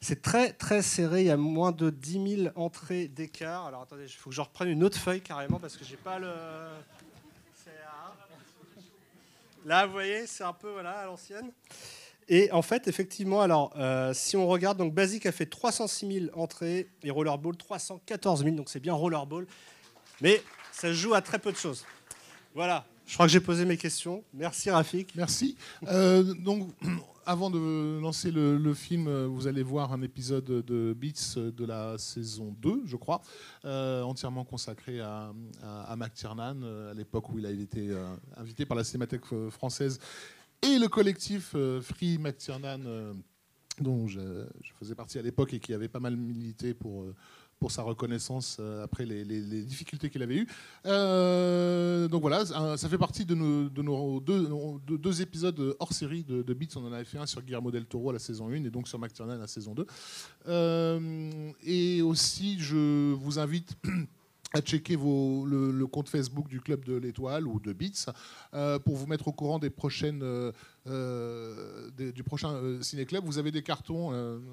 C'est 0.05 0.21
très 0.21 0.53
très 0.53 0.83
serré, 0.83 1.21
il 1.21 1.27
y 1.29 1.31
a 1.31 1.37
moins 1.37 1.71
de 1.71 1.89
10 1.89 2.37
000 2.45 2.53
entrées 2.57 3.07
d'écart. 3.07 3.67
Alors 3.67 3.83
attendez, 3.83 4.03
il 4.03 4.09
faut 4.09 4.31
que 4.31 4.37
je 4.37 4.41
reprenne 4.41 4.69
une 4.69 4.83
autre 4.83 4.99
feuille 4.99 5.21
carrément 5.21 5.61
parce 5.61 5.77
que 5.77 5.85
j'ai 5.85 5.97
pas 5.97 6.19
le. 6.19 6.29
Là, 9.65 9.87
vous 9.87 9.93
voyez, 9.93 10.27
c'est 10.27 10.43
un 10.43 10.53
peu 10.53 10.73
voilà, 10.73 10.91
à 10.91 11.07
l'ancienne. 11.07 11.53
Et 12.29 12.51
en 12.51 12.63
fait, 12.63 12.89
effectivement, 12.89 13.43
alors, 13.43 13.73
euh, 13.77 14.13
si 14.13 14.37
on 14.37 14.49
regarde, 14.49 14.77
donc 14.77 14.93
Basic 14.93 15.25
a 15.27 15.31
fait 15.31 15.47
306 15.47 16.29
000 16.31 16.37
entrées 16.37 16.89
et 17.05 17.11
Rollerball 17.13 17.57
314 17.57 18.43
000, 18.43 18.57
donc 18.57 18.71
c'est 18.71 18.81
bien 18.81 18.95
Rollerball. 18.95 19.47
Mais 20.21 20.43
ça 20.73 20.89
se 20.89 20.95
joue 20.95 21.15
à 21.15 21.23
très 21.23 21.39
peu 21.39 21.53
de 21.53 21.57
choses. 21.57 21.87
Voilà, 22.57 22.87
je 23.07 23.15
crois 23.15 23.27
que 23.27 23.33
j'ai 23.33 23.41
posé 23.41 23.65
mes 23.65 23.77
questions. 23.77 24.25
Merci 24.35 24.69
Rafik. 24.69 25.15
Merci. 25.15 25.57
Euh, 25.87 26.25
donc, 26.35 26.71
avant 27.27 27.51
de 27.51 28.01
lancer 28.01 28.31
le, 28.31 28.75
film, 28.75 29.27
vous 29.27 29.47
allez 29.47 29.63
voir 29.63 29.93
un 29.93 30.03
épisode 30.03 30.45
de 30.45 30.93
Beats 30.93 31.37
de 31.37 31.65
la 31.65 31.99
saison 31.99 32.55
2, 32.61 32.83
je 32.85 32.97
crois, 32.97 33.21
euh, 33.65 34.03
entièrement 34.03 34.45
consacré 34.45 35.01
à, 35.01 35.33
à, 35.63 35.97
Mac 35.97 36.15
Tiernan, 36.15 36.63
à 36.91 36.95
l'époque 36.95 37.31
où 37.31 37.39
il 37.39 37.47
a 37.47 37.51
été 37.51 37.91
invité 38.37 38.67
par 38.67 38.77
la 38.77 38.85
Cinémathèque 38.85 39.27
française 39.51 39.99
et 40.63 40.79
le 40.79 40.89
collectif 40.89 41.53
euh, 41.55 41.81
Free 41.81 42.19
McTiernan, 42.19 42.81
euh, 42.87 43.13
dont 43.81 44.07
je, 44.07 44.21
faisais 44.79 44.95
partie 44.95 45.19
à 45.19 45.23
l'époque 45.23 45.53
et 45.55 45.61
qui 45.61 45.75
avait 45.75 45.89
pas 45.89 46.01
mal 46.01 46.17
milité 46.17 46.73
pour, 46.73 47.03
euh, 47.03 47.15
pour 47.63 47.71
sa 47.71 47.83
reconnaissance 47.83 48.61
après 48.83 49.07
les, 49.07 49.63
difficultés 49.63 50.11
qu'il 50.11 50.21
avait 50.21 50.35
eues. 50.35 50.49
donc 52.09 52.21
voilà, 52.21 52.45
ça 52.77 52.89
fait 52.89 52.99
partie 52.99 53.25
de 53.25 53.37
nos, 53.37 53.69
de 53.69 53.83
nos 53.83 54.21
deux, 54.21 55.23
épisodes 55.23 55.77
hors 55.79 55.93
série 55.93 56.25
de, 56.25 56.43
de, 56.43 56.55
Beats. 56.55 56.77
On 56.77 56.85
en 56.85 56.93
avait 56.93 57.05
fait 57.05 57.19
un 57.19 57.27
sur 57.27 57.41
Guillermo 57.41 57.71
del 57.71 57.87
Toro 57.87 58.11
à 58.11 58.15
la 58.15 58.19
saison 58.19 58.49
1 58.49 58.65
et 58.65 58.71
donc 58.71 58.89
sur 58.89 58.99
McTiernan 58.99 59.35
à 59.35 59.39
la 59.39 59.47
saison 59.47 59.77
2. 59.77 59.87
et 61.65 62.03
aussi, 62.03 62.57
je 62.59 63.13
vous 63.13 63.39
invite 63.39 63.77
à 64.53 64.61
checker 64.61 64.97
vos, 64.97 65.45
le, 65.47 65.87
compte 65.87 66.09
Facebook 66.09 66.49
du 66.49 66.61
Club 66.61 66.85
de 66.85 66.95
l'Étoile 66.95 67.47
ou 67.47 67.61
de 67.61 67.73
Beats 67.73 68.13
euh, 68.55 68.79
pour 68.79 68.97
vous 68.97 69.07
mettre 69.07 69.29
au 69.29 69.33
courant 69.33 69.59
des 69.59 69.71
prochaines, 69.71 70.23
euh, 70.23 70.53
euh, 70.87 71.91
du 71.91 72.23
prochain 72.23 72.81
Ciné-Club. 72.81 73.25
Vous 73.25 73.39
avez 73.39 73.51
des 73.51 73.63
cartons 73.63 74.11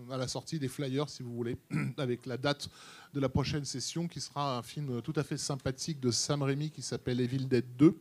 à 0.10 0.18
la 0.18 0.28
sortie, 0.28 0.60
des 0.60 0.68
flyers 0.68 1.10
si 1.10 1.24
vous 1.24 1.34
voulez, 1.34 1.58
avec 1.98 2.26
la 2.26 2.38
date 2.38 2.70
de 3.14 3.20
la 3.20 3.30
prochaine 3.30 3.66
session 3.66 4.08
qui 4.08 4.22
sera 4.22 4.58
un 4.58 4.62
film 4.62 5.02
tout 5.02 5.14
à 5.16 5.24
fait 5.24 5.38
sympathique 5.38 6.00
de 6.00 6.12
Sam 6.12 6.44
Raimi 6.44 6.72
qui 6.72 6.82
s'appelle 6.82 7.20
Evil 7.20 7.48
Dead 7.48 7.66
2 7.78 7.96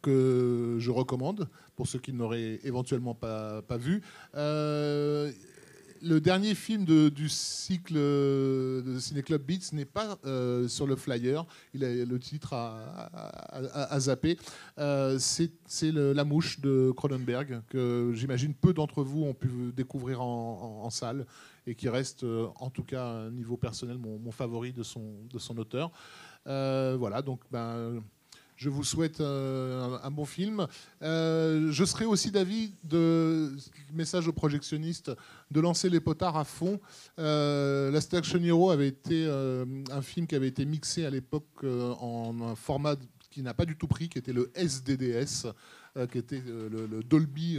que 0.00 0.78
je 0.80 0.90
recommande 0.90 1.48
pour 1.76 1.86
ceux 1.86 2.00
qui 2.00 2.12
n'auraient 2.12 2.58
éventuellement 2.64 3.14
pas, 3.14 3.62
pas 3.62 3.76
vu 3.76 4.02
le 6.02 6.20
dernier 6.20 6.54
film 6.54 6.84
du 6.84 7.28
cycle 7.28 7.94
de 7.94 8.96
Ciné 8.98 9.22
Club 9.22 9.42
Beats 9.42 9.72
n'est 9.72 9.84
pas 9.84 10.18
euh, 10.24 10.68
sur 10.68 10.86
le 10.86 10.96
flyer. 10.96 11.46
Il 11.74 11.84
a 11.84 12.04
le 12.04 12.18
titre 12.18 12.52
à, 12.54 14.00
zapper. 14.00 14.36
Euh, 14.78 15.18
c'est 15.18 15.92
La 15.92 16.24
Mouche 16.24 16.60
de 16.60 16.92
Cronenberg, 16.96 17.62
que 17.68 18.12
j'imagine 18.14 18.54
peu 18.54 18.72
d'entre 18.72 19.02
vous 19.02 19.22
ont 19.22 19.34
pu 19.34 19.72
découvrir 19.74 20.22
en, 20.22 20.90
salle 20.90 21.26
et 21.66 21.74
qui 21.74 21.88
reste, 21.88 22.24
euh, 22.24 22.48
en 22.56 22.70
tout 22.70 22.82
cas, 22.82 23.30
niveau 23.30 23.56
personnel, 23.56 23.96
mon, 23.98 24.30
favori 24.32 24.72
de 24.72 24.82
son, 24.82 25.24
de 25.32 25.38
son 25.38 25.56
auteur. 25.58 25.90
voilà, 26.44 27.22
donc 27.22 27.40
ben, 27.50 28.02
je 28.62 28.70
vous 28.70 28.84
souhaite 28.84 29.20
euh, 29.20 29.98
un, 30.04 30.10
bon 30.12 30.24
film. 30.24 30.68
Euh, 31.02 31.72
je 31.72 31.84
serai 31.84 32.04
aussi 32.04 32.30
d'avis, 32.30 32.72
de 32.84 33.56
message 33.92 34.28
aux 34.28 34.32
projectionnistes, 34.32 35.10
de 35.50 35.60
lancer 35.60 35.90
les 35.90 35.98
potards 35.98 36.36
à 36.36 36.44
fond. 36.44 36.78
Euh, 37.18 37.90
Last 37.90 38.14
Hero 38.14 38.70
avait 38.70 38.86
été 38.86 39.26
euh, 39.26 39.64
un 39.90 40.00
film 40.00 40.28
qui 40.28 40.36
avait 40.36 40.46
été 40.46 40.64
mixé 40.64 41.04
à 41.04 41.10
l'époque 41.10 41.64
en 41.64 42.36
un 42.40 42.54
format 42.54 42.94
qui 43.30 43.42
n'a 43.42 43.52
pas 43.52 43.64
du 43.64 43.76
tout 43.76 43.88
pris, 43.88 44.08
qui 44.08 44.18
était 44.18 44.32
le 44.32 44.52
SDDS, 44.54 45.48
qui 46.12 46.18
était 46.18 46.42
le 46.46 47.02
Dolby 47.02 47.58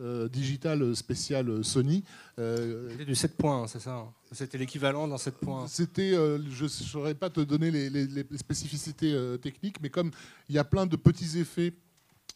euh, 0.00 0.28
digital 0.28 0.96
spécial 0.96 1.62
Sony. 1.62 2.02
Euh, 2.40 2.88
C'était 2.90 3.04
du 3.04 3.14
7 3.14 3.36
points, 3.36 3.66
c'est 3.68 3.78
ça 3.78 3.94
hein. 3.94 4.12
C'était 4.32 4.58
l'équivalent 4.58 5.06
dans 5.06 5.18
7 5.18 5.36
points 5.36 5.68
C'était, 5.68 6.14
euh, 6.14 6.40
je 6.50 6.64
ne 6.64 6.68
saurais 6.68 7.14
pas 7.14 7.30
te 7.30 7.40
donner 7.40 7.70
les, 7.70 8.26
spécificités 8.36 9.16
techniques, 9.40 9.80
mais 9.80 9.90
comme 9.90 10.10
il 10.48 10.56
y 10.56 10.58
a 10.58 10.64
plein 10.64 10.86
de 10.86 10.96
petits 10.96 11.38
effets 11.38 11.74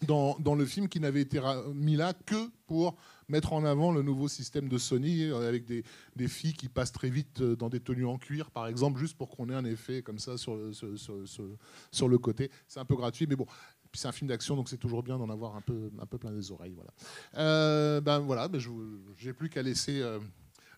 dans, 0.06 0.36
dans, 0.38 0.54
le 0.54 0.64
film 0.64 0.88
qui 0.88 1.00
n'avaient 1.00 1.22
été 1.22 1.40
mis 1.74 1.96
là 1.96 2.12
que 2.12 2.48
pour 2.68 2.96
mettre 3.28 3.52
en 3.52 3.64
avant 3.64 3.90
le 3.90 4.02
nouveau 4.02 4.28
système 4.28 4.68
de 4.68 4.78
Sony 4.78 5.24
avec 5.32 5.64
des, 5.64 5.82
des, 6.14 6.28
filles 6.28 6.52
qui 6.52 6.68
passent 6.68 6.92
très 6.92 7.10
vite 7.10 7.42
dans 7.42 7.68
des 7.68 7.80
tenues 7.80 8.06
en 8.06 8.18
cuir, 8.18 8.52
par 8.52 8.68
exemple, 8.68 9.00
juste 9.00 9.16
pour 9.16 9.28
qu'on 9.28 9.48
ait 9.50 9.54
un 9.54 9.64
effet 9.64 10.02
comme 10.02 10.20
ça 10.20 10.38
sur, 10.38 10.56
sur, 10.72 10.96
sur, 10.96 11.44
sur 11.90 12.08
le 12.08 12.18
côté. 12.18 12.52
C'est 12.68 12.78
un 12.78 12.84
peu 12.84 12.94
gratuit, 12.94 13.26
mais 13.28 13.34
bon, 13.34 13.46
puis 13.90 14.00
c'est 14.00 14.08
un 14.08 14.12
film 14.12 14.28
d'action, 14.28 14.56
donc 14.56 14.68
c'est 14.68 14.76
toujours 14.76 15.02
bien 15.02 15.18
d'en 15.18 15.30
avoir 15.30 15.56
un 15.56 15.60
peu, 15.60 15.90
un 16.00 16.06
peu 16.06 16.18
plein 16.18 16.32
des 16.32 16.50
oreilles. 16.50 16.74
Voilà. 16.74 16.90
Euh, 17.36 18.00
ben 18.00 18.18
voilà, 18.18 18.48
ben 18.48 18.58
je 18.58 18.70
n'ai 19.24 19.32
plus 19.32 19.48
qu'à 19.48 19.62
laisser 19.62 20.00
euh, 20.00 20.18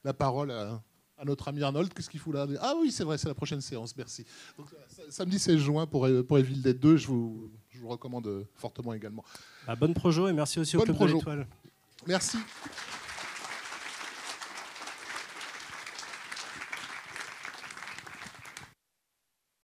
la 0.05 0.13
parole 0.13 0.51
à, 0.51 0.83
notre 1.25 1.49
ami 1.49 1.63
Arnold. 1.63 1.93
Qu'est-ce 1.93 2.09
qu'il 2.09 2.21
fout 2.21 2.35
là? 2.35 2.47
Ah 2.61 2.75
oui, 2.81 2.91
c'est 2.91 3.05
vrai, 3.05 3.19
c'est 3.19 3.29
la 3.29 3.35
prochaine 3.35 3.61
séance. 3.61 3.95
Merci. 3.97 4.25
Donc, 4.57 4.69
samedi 5.11 5.39
16 5.39 5.59
juin 5.59 5.87
pour, 5.87 6.09
pour 6.27 6.39
Evil 6.39 6.63
Dead 6.63 6.79
2, 6.79 6.97
je 6.97 7.07
vous, 7.09 7.51
je 7.69 7.79
vous 7.79 7.89
recommande 7.89 8.47
fortement 8.55 8.95
également. 8.95 9.25
Bah, 9.67 9.77
bonne 9.77 9.95
projo 9.95 10.29
et 10.29 10.33
merci 10.33 10.59
aussi 10.61 10.77
au 10.77 10.83
Club 10.83 10.97
de 10.97 11.07
l'Étoile. 11.07 11.47
Merci. 12.07 12.39